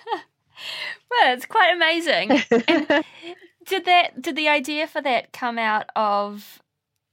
well, 1.10 1.34
it's 1.34 1.46
quite 1.46 1.74
amazing. 1.74 2.28
did 3.66 3.84
that? 3.84 4.20
Did 4.20 4.36
the 4.36 4.48
idea 4.48 4.86
for 4.88 5.00
that 5.02 5.32
come 5.32 5.58
out 5.58 5.86
of 5.94 6.60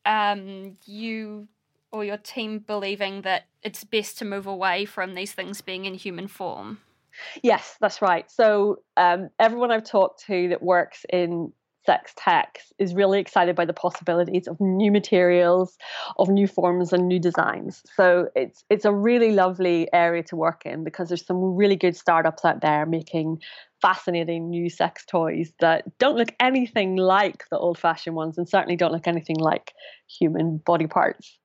um, 0.05 0.77
you 0.85 1.47
or 1.91 2.03
your 2.03 2.17
team 2.17 2.59
believing 2.59 3.21
that 3.21 3.45
it's 3.61 3.83
best 3.83 4.17
to 4.17 4.25
move 4.25 4.47
away 4.47 4.85
from 4.85 5.13
these 5.13 5.31
things 5.31 5.61
being 5.61 5.85
in 5.85 5.93
human 5.93 6.27
form? 6.27 6.79
Yes, 7.43 7.77
that's 7.79 8.01
right. 8.01 8.29
So 8.31 8.79
um, 8.97 9.29
everyone 9.39 9.71
I've 9.71 9.83
talked 9.83 10.25
to 10.25 10.49
that 10.49 10.63
works 10.63 11.05
in 11.11 11.53
sex 11.85 12.13
tech 12.17 12.59
is 12.79 12.93
really 12.93 13.19
excited 13.19 13.55
by 13.55 13.65
the 13.65 13.73
possibilities 13.73 14.47
of 14.47 14.59
new 14.59 14.91
materials, 14.91 15.77
of 16.17 16.29
new 16.29 16.47
forms 16.47 16.93
and 16.93 17.07
new 17.07 17.19
designs. 17.19 17.83
So 17.95 18.29
it's 18.35 18.63
it's 18.69 18.85
a 18.85 18.93
really 18.93 19.31
lovely 19.31 19.87
area 19.93 20.23
to 20.23 20.35
work 20.35 20.65
in 20.65 20.83
because 20.83 21.09
there's 21.09 21.25
some 21.25 21.55
really 21.55 21.75
good 21.75 21.95
startups 21.95 22.45
out 22.45 22.61
there 22.61 22.85
making 22.85 23.39
fascinating 23.81 24.49
new 24.49 24.69
sex 24.69 25.05
toys 25.05 25.51
that 25.59 25.83
don't 25.99 26.17
look 26.17 26.33
anything 26.39 26.95
like 26.95 27.43
the 27.49 27.57
old 27.57 27.77
fashioned 27.77 28.15
ones 28.15 28.37
and 28.37 28.47
certainly 28.47 28.77
don't 28.77 28.93
look 28.93 29.07
anything 29.07 29.37
like 29.37 29.73
human 30.07 30.57
body 30.57 30.87
parts. 30.87 31.37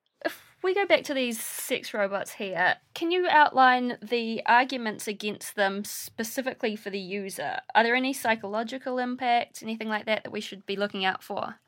We 0.62 0.74
go 0.74 0.86
back 0.86 1.04
to 1.04 1.14
these 1.14 1.40
sex 1.40 1.94
robots 1.94 2.32
here, 2.32 2.76
can 2.94 3.12
you 3.12 3.28
outline 3.28 3.96
the 4.02 4.42
arguments 4.44 5.06
against 5.06 5.54
them 5.54 5.84
specifically 5.84 6.74
for 6.74 6.90
the 6.90 6.98
user? 6.98 7.60
Are 7.74 7.84
there 7.84 7.94
any 7.94 8.12
psychological 8.12 8.98
impacts, 8.98 9.62
anything 9.62 9.88
like 9.88 10.06
that, 10.06 10.24
that 10.24 10.32
we 10.32 10.40
should 10.40 10.66
be 10.66 10.76
looking 10.76 11.04
out 11.04 11.22
for? 11.22 11.60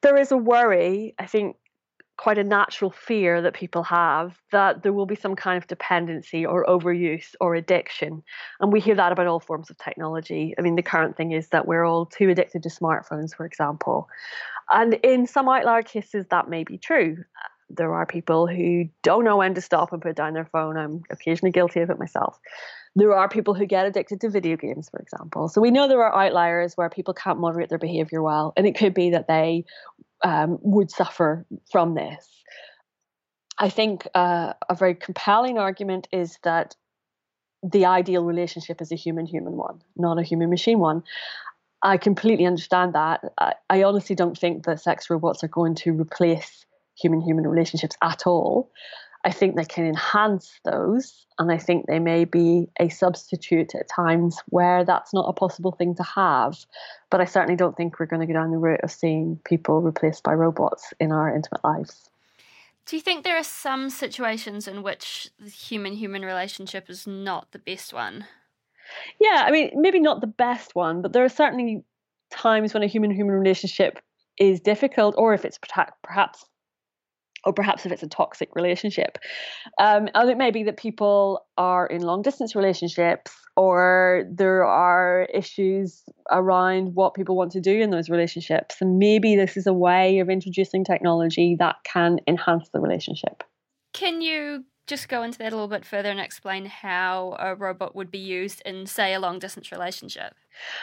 There 0.00 0.16
is 0.16 0.32
a 0.32 0.36
worry, 0.36 1.14
I 1.18 1.26
think, 1.26 1.56
quite 2.16 2.38
a 2.38 2.44
natural 2.44 2.90
fear 2.90 3.42
that 3.42 3.54
people 3.54 3.82
have 3.82 4.38
that 4.52 4.82
there 4.82 4.92
will 4.92 5.06
be 5.06 5.16
some 5.16 5.34
kind 5.34 5.58
of 5.58 5.66
dependency 5.66 6.46
or 6.46 6.64
overuse 6.66 7.34
or 7.40 7.54
addiction. 7.54 8.22
And 8.60 8.72
we 8.72 8.80
hear 8.80 8.94
that 8.94 9.12
about 9.12 9.26
all 9.26 9.40
forms 9.40 9.68
of 9.68 9.76
technology. 9.78 10.54
I 10.58 10.62
mean, 10.62 10.76
the 10.76 10.82
current 10.82 11.16
thing 11.16 11.32
is 11.32 11.48
that 11.48 11.66
we're 11.66 11.84
all 11.84 12.06
too 12.06 12.30
addicted 12.30 12.62
to 12.62 12.68
smartphones, 12.68 13.34
for 13.34 13.44
example. 13.44 14.08
And 14.72 14.94
in 15.02 15.26
some 15.26 15.48
outlier 15.48 15.82
cases, 15.82 16.26
that 16.30 16.48
may 16.48 16.64
be 16.64 16.78
true. 16.78 17.24
There 17.70 17.94
are 17.94 18.06
people 18.06 18.46
who 18.46 18.88
don't 19.02 19.24
know 19.24 19.36
when 19.36 19.54
to 19.54 19.60
stop 19.60 19.92
and 19.92 20.02
put 20.02 20.16
down 20.16 20.34
their 20.34 20.44
phone. 20.44 20.76
I'm 20.76 21.02
occasionally 21.10 21.52
guilty 21.52 21.80
of 21.80 21.90
it 21.90 21.98
myself. 21.98 22.38
There 22.96 23.12
are 23.12 23.28
people 23.28 23.54
who 23.54 23.66
get 23.66 23.86
addicted 23.86 24.20
to 24.20 24.30
video 24.30 24.56
games, 24.56 24.88
for 24.88 25.00
example. 25.00 25.48
So 25.48 25.60
we 25.60 25.70
know 25.70 25.88
there 25.88 26.04
are 26.04 26.24
outliers 26.24 26.76
where 26.76 26.88
people 26.88 27.14
can't 27.14 27.40
moderate 27.40 27.68
their 27.68 27.78
behavior 27.78 28.22
well. 28.22 28.52
And 28.56 28.66
it 28.66 28.76
could 28.76 28.94
be 28.94 29.10
that 29.10 29.26
they 29.26 29.64
um, 30.22 30.58
would 30.62 30.90
suffer 30.90 31.44
from 31.70 31.94
this. 31.94 32.28
I 33.58 33.68
think 33.68 34.06
uh, 34.14 34.54
a 34.68 34.74
very 34.74 34.94
compelling 34.94 35.58
argument 35.58 36.08
is 36.12 36.38
that 36.42 36.74
the 37.62 37.86
ideal 37.86 38.24
relationship 38.24 38.80
is 38.82 38.92
a 38.92 38.96
human 38.96 39.26
human 39.26 39.56
one, 39.56 39.80
not 39.96 40.18
a 40.18 40.22
human 40.22 40.50
machine 40.50 40.78
one. 40.78 41.02
I 41.82 41.96
completely 41.96 42.46
understand 42.46 42.94
that. 42.94 43.20
I, 43.38 43.54
I 43.70 43.82
honestly 43.82 44.16
don't 44.16 44.36
think 44.36 44.64
that 44.64 44.80
sex 44.80 45.08
robots 45.08 45.44
are 45.44 45.48
going 45.48 45.74
to 45.76 45.92
replace 45.92 46.66
human 46.96 47.20
human 47.20 47.46
relationships 47.46 47.96
at 48.02 48.26
all. 48.26 48.70
I 49.24 49.30
think 49.30 49.56
they 49.56 49.64
can 49.64 49.86
enhance 49.86 50.60
those, 50.64 51.24
and 51.38 51.50
I 51.50 51.56
think 51.56 51.86
they 51.86 51.98
may 51.98 52.26
be 52.26 52.68
a 52.78 52.90
substitute 52.90 53.74
at 53.74 53.88
times 53.88 54.38
where 54.50 54.84
that's 54.84 55.14
not 55.14 55.28
a 55.28 55.32
possible 55.32 55.72
thing 55.72 55.94
to 55.94 56.02
have. 56.02 56.58
But 57.10 57.22
I 57.22 57.24
certainly 57.24 57.56
don't 57.56 57.74
think 57.74 57.98
we're 57.98 58.06
going 58.06 58.20
to 58.20 58.26
go 58.26 58.38
down 58.38 58.50
the 58.50 58.58
route 58.58 58.82
of 58.82 58.90
seeing 58.90 59.40
people 59.46 59.80
replaced 59.80 60.24
by 60.24 60.34
robots 60.34 60.92
in 61.00 61.10
our 61.10 61.34
intimate 61.34 61.64
lives. 61.64 62.10
Do 62.84 62.96
you 62.96 63.02
think 63.02 63.24
there 63.24 63.38
are 63.38 63.42
some 63.42 63.88
situations 63.88 64.68
in 64.68 64.82
which 64.82 65.30
the 65.38 65.48
human 65.48 65.94
human 65.94 66.22
relationship 66.22 66.90
is 66.90 67.06
not 67.06 67.50
the 67.52 67.58
best 67.58 67.94
one? 67.94 68.26
Yeah, 69.18 69.44
I 69.46 69.50
mean, 69.50 69.70
maybe 69.74 70.00
not 70.00 70.20
the 70.20 70.26
best 70.26 70.74
one, 70.74 71.00
but 71.00 71.14
there 71.14 71.24
are 71.24 71.30
certainly 71.30 71.82
times 72.30 72.74
when 72.74 72.82
a 72.82 72.86
human 72.86 73.10
human 73.10 73.34
relationship 73.34 74.00
is 74.38 74.60
difficult, 74.60 75.14
or 75.16 75.32
if 75.32 75.46
it's 75.46 75.58
perhaps 76.02 76.44
or 77.46 77.52
perhaps 77.52 77.86
if 77.86 77.92
it's 77.92 78.02
a 78.02 78.08
toxic 78.08 78.54
relationship. 78.54 79.18
Um, 79.78 80.08
and 80.14 80.30
it 80.30 80.38
may 80.38 80.50
be 80.50 80.64
that 80.64 80.76
people 80.76 81.46
are 81.56 81.86
in 81.86 82.02
long 82.02 82.22
distance 82.22 82.54
relationships 82.54 83.32
or 83.56 84.24
there 84.30 84.64
are 84.64 85.28
issues 85.32 86.02
around 86.30 86.94
what 86.94 87.14
people 87.14 87.36
want 87.36 87.52
to 87.52 87.60
do 87.60 87.80
in 87.80 87.90
those 87.90 88.10
relationships. 88.10 88.76
And 88.80 88.98
maybe 88.98 89.36
this 89.36 89.56
is 89.56 89.66
a 89.66 89.72
way 89.72 90.18
of 90.18 90.28
introducing 90.28 90.84
technology 90.84 91.56
that 91.58 91.76
can 91.84 92.18
enhance 92.26 92.68
the 92.72 92.80
relationship. 92.80 93.44
Can 93.92 94.22
you 94.22 94.64
just 94.86 95.08
go 95.08 95.22
into 95.22 95.38
that 95.38 95.52
a 95.52 95.56
little 95.56 95.68
bit 95.68 95.84
further 95.84 96.10
and 96.10 96.20
explain 96.20 96.66
how 96.66 97.36
a 97.38 97.54
robot 97.54 97.94
would 97.96 98.10
be 98.10 98.18
used 98.18 98.62
in, 98.66 98.86
say, 98.86 99.14
a 99.14 99.20
long 99.20 99.38
distance 99.38 99.72
relationship? 99.72 100.34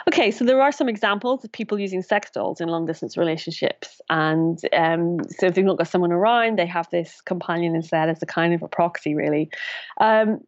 Okay, 0.07 0.31
so 0.31 0.43
there 0.43 0.61
are 0.61 0.71
some 0.71 0.89
examples 0.89 1.43
of 1.45 1.51
people 1.51 1.79
using 1.79 2.01
sex 2.01 2.31
dolls 2.31 2.59
in 2.59 2.67
long 2.67 2.85
distance 2.85 3.15
relationships. 3.15 4.01
And 4.09 4.59
um, 4.73 5.17
so 5.29 5.47
if 5.47 5.53
they've 5.53 5.63
not 5.65 5.77
got 5.77 5.87
someone 5.87 6.11
around, 6.11 6.57
they 6.57 6.65
have 6.65 6.89
this 6.91 7.21
companion 7.21 7.75
instead 7.75 8.09
as 8.09 8.21
a 8.21 8.25
kind 8.25 8.53
of 8.53 8.63
a 8.63 8.67
proxy, 8.67 9.15
really. 9.15 9.49
Um, 9.99 10.39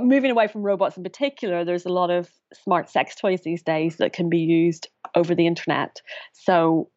moving 0.00 0.30
away 0.30 0.48
from 0.48 0.62
robots 0.62 0.96
in 0.96 1.02
particular, 1.02 1.64
there's 1.64 1.86
a 1.86 1.90
lot 1.90 2.10
of 2.10 2.28
smart 2.52 2.90
sex 2.90 3.14
toys 3.14 3.42
these 3.42 3.62
days 3.62 3.96
that 3.98 4.12
can 4.12 4.28
be 4.28 4.38
used 4.38 4.88
over 5.14 5.34
the 5.34 5.46
internet. 5.46 6.00
So 6.32 6.90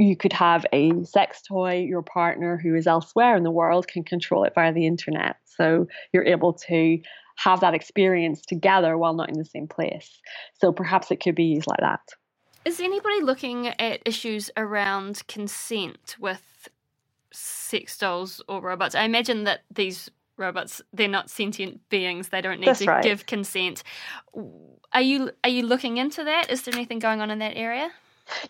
you 0.00 0.16
could 0.16 0.32
have 0.32 0.64
a 0.72 0.92
sex 1.04 1.42
toy, 1.42 1.84
your 1.86 2.02
partner 2.02 2.56
who 2.56 2.74
is 2.74 2.86
elsewhere 2.86 3.36
in 3.36 3.42
the 3.42 3.50
world 3.50 3.86
can 3.86 4.02
control 4.02 4.44
it 4.44 4.54
via 4.54 4.72
the 4.72 4.86
internet. 4.86 5.36
So 5.44 5.86
you're 6.12 6.24
able 6.24 6.54
to 6.68 6.98
have 7.36 7.60
that 7.60 7.74
experience 7.74 8.40
together 8.40 8.96
while 8.96 9.14
not 9.14 9.28
in 9.28 9.38
the 9.38 9.44
same 9.44 9.68
place. 9.68 10.20
So 10.58 10.72
perhaps 10.72 11.10
it 11.10 11.22
could 11.22 11.34
be 11.34 11.44
used 11.44 11.66
like 11.66 11.80
that. 11.80 12.00
Is 12.64 12.80
anybody 12.80 13.20
looking 13.22 13.68
at 13.68 14.00
issues 14.06 14.50
around 14.56 15.26
consent 15.28 16.16
with 16.18 16.68
sex 17.32 17.96
dolls 17.98 18.42
or 18.48 18.60
robots? 18.60 18.94
I 18.94 19.02
imagine 19.02 19.44
that 19.44 19.60
these 19.70 20.10
robots 20.36 20.80
they're 20.94 21.06
not 21.06 21.28
sentient 21.28 21.86
beings 21.90 22.30
they 22.30 22.40
don't 22.40 22.60
need 22.60 22.68
That's 22.68 22.78
to 22.78 22.86
right. 22.86 23.04
give 23.04 23.26
consent 23.26 23.82
are 24.90 25.02
you 25.02 25.32
are 25.44 25.50
you 25.50 25.66
looking 25.66 25.98
into 25.98 26.24
that 26.24 26.50
is 26.50 26.62
there 26.62 26.74
anything 26.74 26.98
going 26.98 27.20
on 27.20 27.30
in 27.30 27.40
that 27.40 27.58
area 27.58 27.90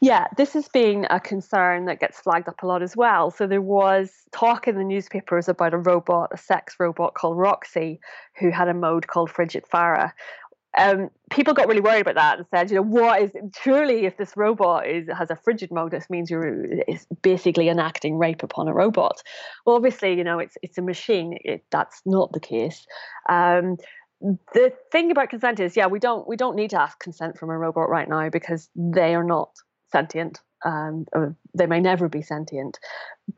Yeah, 0.00 0.26
this 0.36 0.52
has 0.54 0.68
been 0.68 1.06
a 1.10 1.20
concern 1.20 1.86
that 1.86 2.00
gets 2.00 2.20
flagged 2.20 2.48
up 2.48 2.62
a 2.62 2.66
lot 2.66 2.82
as 2.82 2.96
well. 2.96 3.30
So 3.30 3.46
there 3.46 3.62
was 3.62 4.10
talk 4.32 4.68
in 4.68 4.76
the 4.76 4.84
newspapers 4.84 5.48
about 5.48 5.74
a 5.74 5.78
robot, 5.78 6.30
a 6.32 6.38
sex 6.38 6.76
robot 6.78 7.14
called 7.14 7.36
Roxxxy, 7.36 7.98
who 8.38 8.50
had 8.50 8.68
a 8.68 8.74
mode 8.74 9.06
called 9.06 9.30
Frigid 9.30 9.64
Farrah. 9.72 10.12
Um, 10.78 11.10
people 11.30 11.52
got 11.52 11.66
really 11.66 11.80
worried 11.80 12.02
about 12.02 12.14
that 12.14 12.38
and 12.38 12.46
said, 12.54 12.70
you 12.70 12.76
know, 12.76 12.82
what 12.82 13.20
is 13.22 13.30
truly 13.56 14.06
if 14.06 14.16
this 14.16 14.36
robot 14.36 14.86
is 14.86 15.08
has 15.08 15.28
a 15.28 15.36
frigid 15.36 15.72
mode, 15.72 15.90
this 15.90 16.08
means 16.08 16.30
you're 16.30 16.64
basically 17.22 17.68
enacting 17.68 18.16
rape 18.16 18.44
upon 18.44 18.68
a 18.68 18.72
robot. 18.72 19.20
Well, 19.66 19.74
obviously, 19.74 20.16
you 20.16 20.22
know, 20.22 20.38
it's 20.38 20.56
it's 20.62 20.78
a 20.78 20.82
machine. 20.82 21.38
It, 21.44 21.64
that's 21.72 22.00
not 22.06 22.32
the 22.32 22.40
case. 22.40 22.86
Um, 23.28 23.78
the 24.20 24.72
thing 24.92 25.10
about 25.10 25.30
consent 25.30 25.60
is, 25.60 25.76
yeah, 25.76 25.86
we 25.86 25.98
don't 25.98 26.28
we 26.28 26.36
don't 26.36 26.54
need 26.54 26.70
to 26.70 26.80
ask 26.80 26.98
consent 27.00 27.38
from 27.38 27.50
a 27.50 27.58
robot 27.58 27.88
right 27.88 28.08
now 28.08 28.28
because 28.28 28.68
they 28.76 29.14
are 29.14 29.24
not 29.24 29.50
sentient. 29.92 30.40
Um, 30.62 31.06
or 31.12 31.34
they 31.54 31.64
may 31.66 31.80
never 31.80 32.08
be 32.08 32.20
sentient, 32.20 32.78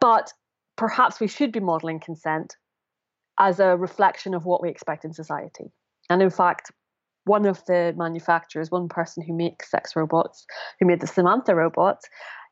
but 0.01 0.33
perhaps 0.77 1.21
we 1.21 1.29
should 1.29 1.53
be 1.53 1.61
modeling 1.61 2.01
consent 2.01 2.57
as 3.39 3.61
a 3.61 3.77
reflection 3.77 4.35
of 4.35 4.45
what 4.45 4.61
we 4.61 4.69
expect 4.69 5.05
in 5.05 5.13
society. 5.13 5.71
And 6.11 6.21
in 6.21 6.31
fact, 6.31 6.73
one 7.25 7.47
of 7.47 7.65
the 7.67 7.95
manufacturers, 7.97 8.71
one 8.71 8.89
person 8.89 9.23
who 9.23 9.35
makes 9.35 9.71
sex 9.71 9.95
robots, 9.95 10.47
who 10.81 10.87
made 10.87 11.01
the 11.01 11.07
Samantha 11.07 11.55
robot, 11.55 12.03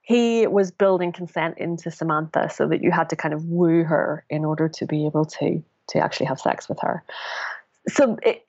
he 0.03 0.47
was 0.47 0.71
building 0.71 1.13
consent 1.13 1.59
into 1.59 1.91
Samantha 1.91 2.49
so 2.51 2.69
that 2.69 2.83
you 2.83 2.91
had 2.91 3.11
to 3.11 3.17
kind 3.17 3.35
of 3.35 3.45
woo 3.45 3.85
her 3.85 4.25
in 4.31 4.45
order 4.45 4.69
to 4.69 4.87
be 4.87 5.07
able 5.07 5.25
to 5.25 5.63
to 5.89 5.99
actually 5.99 6.27
have 6.27 6.39
sex 6.39 6.69
with 6.69 6.79
her. 6.81 7.03
So 7.89 8.17
it, 8.23 8.45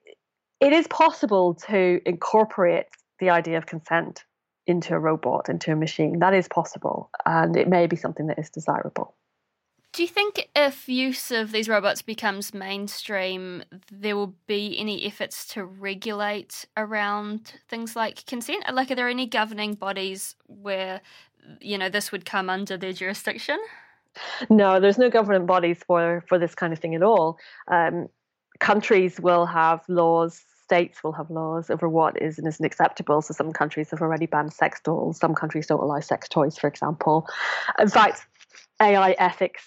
it 0.60 0.74
is 0.74 0.88
possible 0.88 1.56
to 1.68 2.00
incorporate 2.06 2.86
the 3.20 3.32
idea 3.32 3.58
of 3.58 3.66
consent 3.66 4.24
into 4.68 4.94
a 4.94 5.00
robot, 5.00 5.50
into 5.50 5.72
a 5.72 5.76
machine. 5.76 6.20
That 6.20 6.34
is 6.34 6.48
possible, 6.48 7.10
and 7.26 7.56
it 7.56 7.68
may 7.68 7.88
be 7.88 7.96
something 7.96 8.28
that 8.28 8.40
is 8.40 8.50
desirable. 8.50 9.16
Do 9.94 10.04
you 10.04 10.08
think 10.08 10.50
if 10.56 10.88
use 10.88 11.32
of 11.32 11.52
these 11.52 11.68
robots 11.68 12.02
becomes 12.02 12.54
mainstream, 12.54 13.64
there 13.92 14.16
will 14.16 14.36
be 14.48 14.78
any 14.80 15.06
efforts 15.06 15.46
to 15.48 15.66
regulate 15.66 16.66
around 16.78 17.54
things 17.68 17.94
like 17.94 18.26
consent? 18.26 18.64
Like, 18.74 18.90
are 18.90 18.96
there 18.96 19.10
any 19.10 19.28
governing 19.28 19.74
bodies 19.74 20.36
where, 20.48 21.02
you 21.60 21.78
know, 21.78 21.90
this 21.90 22.10
would 22.14 22.24
come 22.24 22.50
under 22.50 22.78
their 22.78 22.94
jurisdiction? 22.94 23.60
No, 24.50 24.80
there's 24.80 24.98
no 24.98 25.10
government 25.10 25.46
bodies 25.46 25.80
for 25.86 26.24
for 26.28 26.40
this 26.40 26.56
kind 26.56 26.72
of 26.72 26.80
thing 26.80 26.96
at 26.96 27.04
all. 27.04 27.38
Um, 27.68 28.08
countries 28.60 29.20
will 29.20 29.46
have 29.46 29.84
laws. 29.90 30.42
States 30.72 31.04
will 31.04 31.12
have 31.12 31.30
laws 31.30 31.70
over 31.70 31.90
what 31.90 32.22
is 32.22 32.38
and 32.38 32.48
isn't 32.48 32.66
acceptable. 32.66 33.22
So 33.22 33.34
some 33.34 33.52
countries 33.52 33.92
have 33.92 34.02
already 34.02 34.26
banned 34.26 34.54
sex 34.54 34.80
dolls. 34.80 35.20
Some 35.20 35.36
countries 35.36 35.68
don't 35.68 35.82
allow 35.82 36.00
sex 36.00 36.30
toys, 36.30 36.58
for 36.58 36.68
example. 36.68 37.28
In 37.78 37.90
fact, 37.90 38.26
AI 38.82 39.12
ethics 39.20 39.66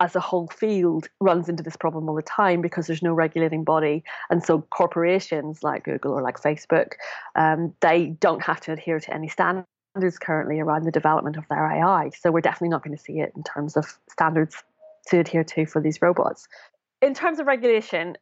as 0.00 0.16
a 0.16 0.20
whole 0.20 0.48
field 0.48 1.06
runs 1.20 1.48
into 1.48 1.62
this 1.62 1.76
problem 1.76 2.08
all 2.08 2.16
the 2.16 2.22
time 2.22 2.60
because 2.62 2.88
there's 2.88 3.00
no 3.00 3.12
regulating 3.12 3.62
body, 3.62 4.02
and 4.28 4.42
so 4.42 4.62
corporations 4.62 5.62
like 5.62 5.84
Google 5.84 6.12
or 6.12 6.22
like 6.22 6.40
Facebook, 6.40 6.94
um, 7.36 7.72
they 7.80 8.06
don't 8.18 8.42
have 8.42 8.60
to 8.62 8.72
adhere 8.72 8.98
to 8.98 9.14
any 9.14 9.28
standards 9.28 10.18
currently 10.20 10.58
around 10.58 10.82
the 10.82 10.90
development 10.90 11.36
of 11.36 11.44
their 11.48 11.64
AI. 11.64 12.10
So 12.10 12.32
we're 12.32 12.40
definitely 12.40 12.70
not 12.70 12.82
going 12.82 12.96
to 12.96 13.02
see 13.02 13.20
it 13.20 13.32
in 13.36 13.44
terms 13.44 13.76
of 13.76 13.86
standards 14.10 14.64
to 15.08 15.20
adhere 15.20 15.44
to 15.44 15.64
for 15.64 15.80
these 15.80 16.02
robots. 16.02 16.48
In 17.02 17.14
terms 17.14 17.38
of 17.38 17.46
regulation, 17.46 18.16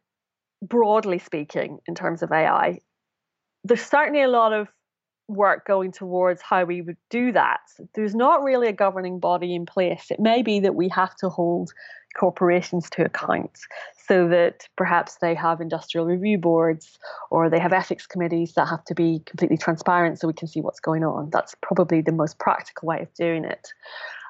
broadly 0.63 1.19
speaking, 1.19 1.79
in 1.87 1.95
terms 1.95 2.23
of 2.23 2.31
AI, 2.31 2.79
there's 3.63 3.81
certainly 3.81 4.21
a 4.21 4.27
lot 4.27 4.53
of 4.53 4.67
work 5.27 5.65
going 5.65 5.91
towards 5.91 6.41
how 6.41 6.65
we 6.65 6.81
would 6.81 6.97
do 7.09 7.31
that. 7.31 7.61
There's 7.95 8.15
not 8.15 8.43
really 8.43 8.67
a 8.67 8.73
governing 8.73 9.19
body 9.19 9.55
in 9.55 9.65
place. 9.65 10.11
It 10.11 10.19
may 10.19 10.41
be 10.41 10.59
that 10.59 10.75
we 10.75 10.89
have 10.89 11.15
to 11.17 11.29
hold 11.29 11.71
corporations 12.17 12.89
to 12.91 13.05
account 13.05 13.59
so 14.07 14.27
that 14.27 14.67
perhaps 14.75 15.17
they 15.21 15.33
have 15.33 15.61
industrial 15.61 16.05
review 16.05 16.37
boards 16.37 16.99
or 17.31 17.49
they 17.49 17.59
have 17.59 17.73
ethics 17.73 18.05
committees 18.05 18.53
that 18.53 18.67
have 18.67 18.83
to 18.85 18.93
be 18.93 19.21
completely 19.25 19.57
transparent 19.57 20.19
so 20.19 20.27
we 20.27 20.33
can 20.33 20.47
see 20.47 20.61
what's 20.61 20.79
going 20.79 21.03
on. 21.03 21.29
That's 21.31 21.55
probably 21.61 22.01
the 22.01 22.11
most 22.11 22.37
practical 22.37 22.87
way 22.87 23.01
of 23.01 23.13
doing 23.13 23.45
it. 23.45 23.69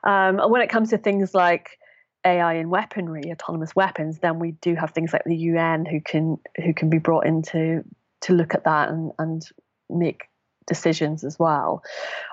Um, 0.04 0.38
when 0.50 0.62
it 0.62 0.70
comes 0.70 0.92
to 0.92 0.98
things 0.98 1.34
like 1.34 1.80
AI 2.26 2.54
and 2.54 2.70
weaponry, 2.70 3.32
autonomous 3.32 3.76
weapons, 3.76 4.20
then 4.20 4.40
we 4.40 4.52
do 4.52 4.76
have 4.76 4.92
things 4.92 5.14
like 5.14 5.24
the 5.26 5.36
UN 5.36 5.86
who 5.86 6.00
can 6.02 6.38
who 6.64 6.74
can 6.74 6.90
be 6.90 6.98
brought 6.98 7.26
in 7.26 7.42
to 7.44 7.84
to 8.22 8.34
look 8.34 8.54
at 8.54 8.64
that 8.64 8.90
and, 8.90 9.12
and 9.20 9.46
make 9.90 10.30
decisions 10.66 11.24
as 11.24 11.38
well. 11.38 11.84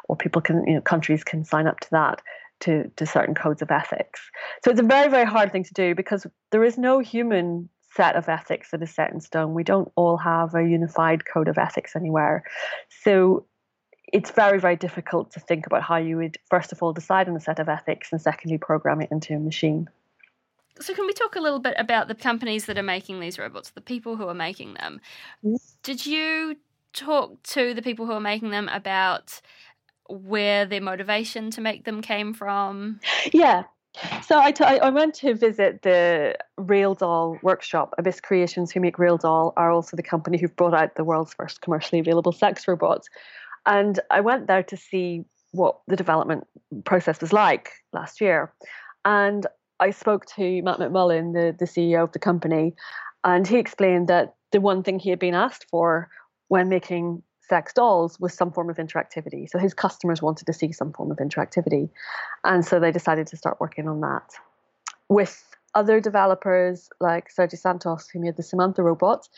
Or 0.09 0.17
people 0.17 0.41
can, 0.41 0.65
you 0.67 0.75
know, 0.75 0.81
countries 0.81 1.25
can 1.25 1.45
sign 1.45 1.67
up 1.67 1.81
to 1.81 1.91
that 1.91 2.23
to, 2.61 2.91
to 2.97 3.07
certain 3.07 3.35
codes 3.35 3.63
of 3.63 3.71
ethics. 3.71 4.21
So 4.65 4.71
it's 4.71 4.81
a 4.81 4.85
very, 4.85 5.11
very 5.11 5.27
hard 5.27 5.51
thing 5.53 5.65
to 5.65 5.75
do 5.75 5.95
because 5.95 6.27
there 6.53 6.65
is 6.65 6.79
no 6.79 7.01
human 7.01 7.69
set 7.97 8.15
of 8.15 8.29
ethics 8.29 8.71
that 8.71 8.83
is 8.83 8.95
set 8.95 9.13
in 9.13 9.21
stone. 9.21 9.55
We 9.55 9.65
don't 9.65 9.91
all 9.97 10.17
have 10.17 10.55
a 10.55 10.63
unified 10.63 11.25
code 11.27 11.49
of 11.49 11.59
ethics 11.59 11.97
anywhere. 11.97 12.45
So 13.03 13.47
it's 14.13 14.31
very, 14.31 14.59
very 14.59 14.77
difficult 14.77 15.31
to 15.33 15.41
think 15.41 15.67
about 15.67 15.83
how 15.83 15.97
you 15.97 16.17
would, 16.17 16.39
first 16.49 16.73
of 16.73 16.83
all, 16.83 16.93
decide 16.93 17.29
on 17.29 17.37
a 17.37 17.41
set 17.41 17.59
of 17.59 17.69
ethics 17.69 18.13
and 18.13 18.21
secondly, 18.21 18.59
program 18.59 19.01
it 19.01 19.11
into 19.11 19.35
a 19.35 19.39
machine. 19.39 19.89
So, 20.81 20.95
can 20.95 21.07
we 21.07 21.13
talk 21.13 21.37
a 21.37 21.41
little 21.41 21.59
bit 21.59 21.75
about 21.77 22.09
the 22.09 22.15
companies 22.15 22.67
that 22.67 22.79
are 22.79 22.83
making 22.83 23.21
these 23.21 23.39
robots, 23.39 23.71
the 23.71 23.81
people 23.81 24.17
who 24.17 24.27
are 24.29 24.35
making 24.35 24.75
them? 24.75 25.01
Mm-hmm. 25.45 25.57
Did 25.83 26.07
you 26.07 26.57
talk 26.93 27.43
to 27.43 27.75
the 27.75 27.83
people 27.83 28.07
who 28.07 28.13
are 28.13 28.21
making 28.21 28.51
them 28.51 28.69
about 28.69 29.41
where 30.09 30.65
their 30.67 30.81
motivation 30.81 31.51
to 31.53 31.61
make 31.61 31.85
them 31.85 32.03
came 32.03 32.35
from? 32.35 33.01
Yeah. 33.33 33.65
So 34.23 34.39
I, 34.39 34.53
t- 34.53 34.65
I 34.65 34.89
went 34.89 35.15
to 35.17 35.35
visit 35.35 35.83
the 35.83 36.37
RealDoll 36.59 37.43
workshop. 37.43 37.95
Abyss 37.99 38.21
Creations, 38.21 38.71
who 38.71 38.81
make 38.81 38.97
RealDoll, 38.97 39.53
are 39.57 39.71
also 39.71 39.97
the 39.97 40.03
company 40.03 40.39
who've 40.39 40.55
brought 40.55 40.75
out 40.75 40.95
the 40.95 41.05
world's 41.05 41.35
first 41.35 41.61
commercially 41.61 41.99
available 41.99 42.33
sex 42.33 42.69
robots. 42.69 43.09
And 43.67 44.01
I 44.11 44.21
went 44.21 44.47
there 44.47 44.63
to 44.63 44.77
see 44.77 45.25
what 45.53 45.81
the 45.87 45.97
development 45.97 46.47
process 46.85 47.21
was 47.21 47.33
like 47.33 47.71
last 47.93 48.21
year. 48.21 48.53
And 49.05 49.47
I 49.81 49.91
spoke 49.91 50.27
to 50.37 50.63
Matt 50.63 50.79
McMullen, 50.79 51.33
the, 51.33 51.57
the 51.59 51.65
CEO 51.65 52.05
of 52.05 52.13
the 52.13 52.19
company, 52.19 52.75
and 53.25 53.47
he 53.47 53.57
explained 53.59 54.09
that 54.09 54.35
the 54.53 54.61
one 54.61 54.83
thing 54.83 54.99
he 54.99 55.11
had 55.11 55.19
been 55.19 55.35
asked 55.35 55.67
for 55.71 56.09
when 56.49 56.69
making 56.69 57.23
sex 57.49 57.73
dolls 57.73 58.19
was 58.21 58.33
some 58.33 58.53
form 58.53 58.71
of 58.71 58.77
interactivity. 58.77 59.49
So 59.49 59.59
his 59.59 59.75
customers 59.75 60.23
wanted 60.23 60.47
to 60.47 60.53
see 60.53 60.73
some 60.73 60.93
form 60.93 61.11
of 61.11 61.19
interactivity. 61.19 61.91
And 62.45 62.65
so 62.65 62.79
they 62.79 62.93
decided 62.93 63.27
to 63.29 63.37
start 63.37 63.61
working 63.61 63.89
on 63.89 64.01
that. 64.01 64.35
With 65.09 65.43
other 65.75 66.01
developers 66.01 66.89
like 67.01 67.29
Sergio 67.35 67.59
Santos, 67.59 68.09
who 68.09 68.21
made 68.21 68.37
the 68.37 68.43
Samantha 68.43 68.83
robot, 68.83 69.29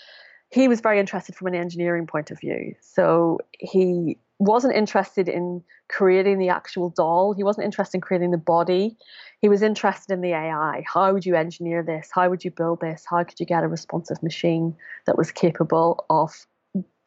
he 0.53 0.69
was 0.69 0.81
very 0.81 1.01
interested 1.01 1.35
from 1.35 1.47
an 1.47 1.55
engineering 1.55 2.07
point 2.07 2.31
of 2.31 2.39
view. 2.39 2.75
So 2.83 3.39
he 3.59 4.19
wasn't 4.39 4.75
interested 4.75 5.29
in 5.29 5.63
creating 5.89 6.39
the 6.39 6.51
actual 6.51 6.91
doll. 6.91 7.33
He 7.33 7.43
wasn't 7.43 7.65
interested 7.65 7.97
in 7.97 8.01
creating 8.03 8.33
the 8.33 8.39
body. 8.39 8.97
He 9.41 9.49
was 9.49 9.63
interested 9.63 10.13
in 10.13 10.21
the 10.21 10.33
AI. 10.33 10.85
How 10.87 11.13
would 11.13 11.25
you 11.25 11.37
engineer 11.37 11.83
this? 11.83 12.11
How 12.13 12.29
would 12.29 12.45
you 12.45 12.51
build 12.51 12.81
this? 12.81 13.05
How 13.09 13.25
could 13.25 13.41
you 13.41 13.47
get 13.47 13.65
a 13.65 13.69
responsive 13.69 14.23
machine 14.23 14.77
that 15.07 15.17
was 15.17 15.31
capable 15.31 16.05
of 16.11 16.47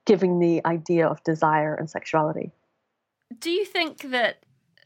giving 0.07 0.39
the 0.39 0.65
idea 0.65 1.07
of 1.07 1.23
desire 1.23 1.75
and 1.75 1.87
sexuality? 1.87 2.51
Do 3.37 3.51
you 3.51 3.65
think 3.65 4.09
that 4.09 4.43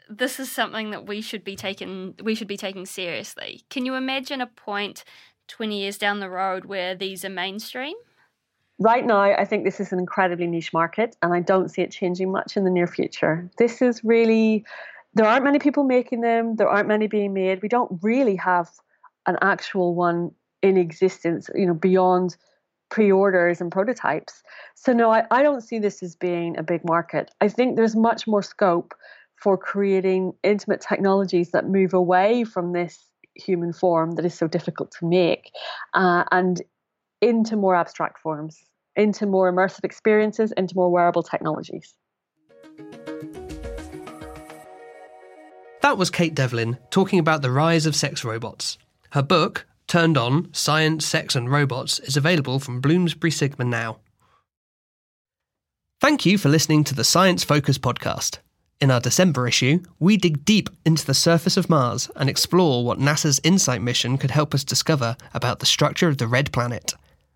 this 0.09 0.37
is 0.37 0.51
something 0.51 0.89
that 0.89 1.07
we 1.07 1.21
should 1.21 1.45
be 1.45 1.55
taking 1.55 2.15
we 2.21 2.35
should 2.35 2.47
be 2.47 2.57
taking 2.57 2.85
seriously? 2.85 3.63
Can 3.69 3.85
you 3.85 3.95
imagine 3.95 4.41
a 4.41 4.47
point 4.47 5.05
20 5.47 5.79
years 5.79 5.97
down 5.97 6.19
the 6.19 6.29
road 6.29 6.65
where 6.65 6.93
these 6.93 7.23
are 7.23 7.29
mainstream? 7.29 7.95
Right 8.81 9.05
now, 9.05 9.19
I 9.19 9.43
think 9.43 9.65
this 9.65 9.81
is 9.81 9.91
an 9.91 9.99
incredibly 9.99 10.47
niche 10.47 10.71
market, 10.71 11.17
and 11.21 11.33
I 11.33 11.41
don't 11.41 11.69
see 11.69 11.81
it 11.81 11.91
changing 11.91 12.31
much 12.31 12.55
in 12.55 12.63
the 12.63 12.69
near 12.69 12.87
future. 12.87 13.49
This 13.57 13.81
is 13.81 14.01
really, 14.05 14.63
there 15.15 15.25
aren't 15.25 15.43
many 15.43 15.59
people 15.59 15.83
making 15.83 16.21
them, 16.21 16.55
there 16.55 16.69
aren't 16.69 16.87
many 16.87 17.07
being 17.07 17.33
made. 17.33 17.61
We 17.61 17.67
don't 17.67 17.99
really 18.01 18.37
have 18.37 18.69
an 19.27 19.37
actual 19.41 19.95
one 19.95 20.31
in 20.61 20.77
existence, 20.77 21.49
you 21.53 21.65
know, 21.65 21.73
beyond 21.73 22.37
pre 22.89 23.11
orders 23.11 23.59
and 23.59 23.69
prototypes. 23.69 24.43
So, 24.75 24.93
no, 24.93 25.11
I, 25.11 25.25
I 25.29 25.43
don't 25.43 25.61
see 25.61 25.79
this 25.79 26.01
as 26.01 26.15
being 26.15 26.57
a 26.57 26.63
big 26.63 26.85
market. 26.85 27.31
I 27.41 27.49
think 27.49 27.75
there's 27.75 27.97
much 27.97 28.27
more 28.27 28.41
scope 28.41 28.93
for 29.35 29.57
creating 29.57 30.31
intimate 30.41 30.79
technologies 30.79 31.51
that 31.51 31.67
move 31.67 31.93
away 31.93 32.45
from 32.45 32.71
this 32.71 33.09
human 33.35 33.73
form 33.73 34.13
that 34.13 34.23
is 34.23 34.33
so 34.33 34.47
difficult 34.47 34.91
to 34.99 35.05
make 35.05 35.51
uh, 35.93 36.23
and 36.31 36.61
into 37.21 37.57
more 37.57 37.75
abstract 37.75 38.19
forms 38.19 38.63
into 38.95 39.25
more 39.25 39.51
immersive 39.51 39.83
experiences, 39.83 40.51
into 40.57 40.75
more 40.75 40.91
wearable 40.91 41.23
technologies. 41.23 41.93
That 45.81 45.97
was 45.97 46.09
Kate 46.09 46.35
Devlin 46.35 46.77
talking 46.91 47.19
about 47.19 47.41
the 47.41 47.51
rise 47.51 47.85
of 47.85 47.95
sex 47.95 48.23
robots. 48.23 48.77
Her 49.11 49.23
book, 49.23 49.65
Turned 49.87 50.17
On 50.17 50.53
Science, 50.53 51.05
Sex 51.05 51.35
and 51.35 51.49
Robots, 51.49 51.99
is 51.99 52.17
available 52.17 52.59
from 52.59 52.81
Bloomsbury 52.81 53.31
Sigma 53.31 53.65
now. 53.65 53.99
Thank 55.99 56.25
you 56.25 56.37
for 56.37 56.49
listening 56.49 56.83
to 56.85 56.95
the 56.95 57.03
Science 57.03 57.43
Focus 57.43 57.77
podcast. 57.77 58.37
In 58.79 58.91
our 58.91 59.01
December 59.01 59.47
issue, 59.47 59.79
we 59.99 60.15
dig 60.15 60.45
deep 60.45 60.69
into 60.85 61.05
the 61.05 61.13
surface 61.13 61.57
of 61.57 61.69
Mars 61.69 62.09
and 62.15 62.29
explore 62.29 62.85
what 62.85 62.99
NASA's 62.99 63.39
InSight 63.39 63.81
mission 63.81 64.17
could 64.17 64.31
help 64.31 64.53
us 64.53 64.63
discover 64.63 65.17
about 65.33 65.59
the 65.59 65.65
structure 65.65 66.07
of 66.07 66.17
the 66.17 66.27
red 66.27 66.53
planet. 66.53 66.93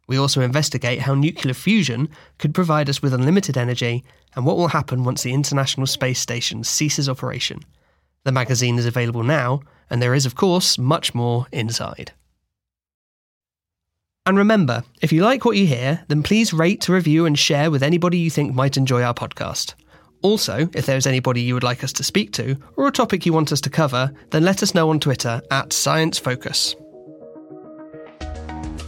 We 0.07 0.17
also 0.17 0.41
investigate 0.41 0.99
how 0.99 1.15
nuclear 1.15 1.53
fusion 1.53 2.09
could 2.37 2.53
provide 2.53 2.89
us 2.89 3.01
with 3.01 3.13
unlimited 3.13 3.57
energy 3.57 4.03
and 4.35 4.45
what 4.45 4.57
will 4.57 4.67
happen 4.69 5.03
once 5.03 5.23
the 5.23 5.33
International 5.33 5.87
Space 5.87 6.19
Station 6.19 6.63
ceases 6.63 7.07
operation. 7.07 7.61
The 8.23 8.31
magazine 8.31 8.77
is 8.77 8.85
available 8.85 9.23
now, 9.23 9.61
and 9.89 10.01
there 10.01 10.13
is, 10.13 10.25
of 10.25 10.35
course, 10.35 10.77
much 10.77 11.13
more 11.13 11.47
inside. 11.51 12.11
And 14.25 14.37
remember, 14.37 14.83
if 15.01 15.11
you 15.11 15.21
like 15.21 15.43
what 15.43 15.57
you 15.57 15.67
hear, 15.67 16.03
then 16.07 16.23
please 16.23 16.53
rate, 16.53 16.87
review, 16.87 17.25
and 17.25 17.37
share 17.37 17.69
with 17.69 17.83
anybody 17.83 18.17
you 18.17 18.29
think 18.29 18.53
might 18.53 18.77
enjoy 18.77 19.03
our 19.03 19.13
podcast. 19.13 19.73
Also, 20.21 20.69
if 20.73 20.85
there 20.85 20.95
is 20.95 21.05
anybody 21.05 21.41
you 21.41 21.53
would 21.53 21.63
like 21.63 21.83
us 21.83 21.91
to 21.93 22.03
speak 22.03 22.31
to, 22.33 22.55
or 22.77 22.87
a 22.87 22.91
topic 22.91 23.25
you 23.25 23.33
want 23.33 23.51
us 23.51 23.59
to 23.59 23.69
cover, 23.69 24.13
then 24.29 24.45
let 24.45 24.63
us 24.63 24.73
know 24.73 24.89
on 24.89 25.01
Twitter 25.01 25.41
at 25.51 25.73
Science 25.73 26.17
Focus. 26.17 26.75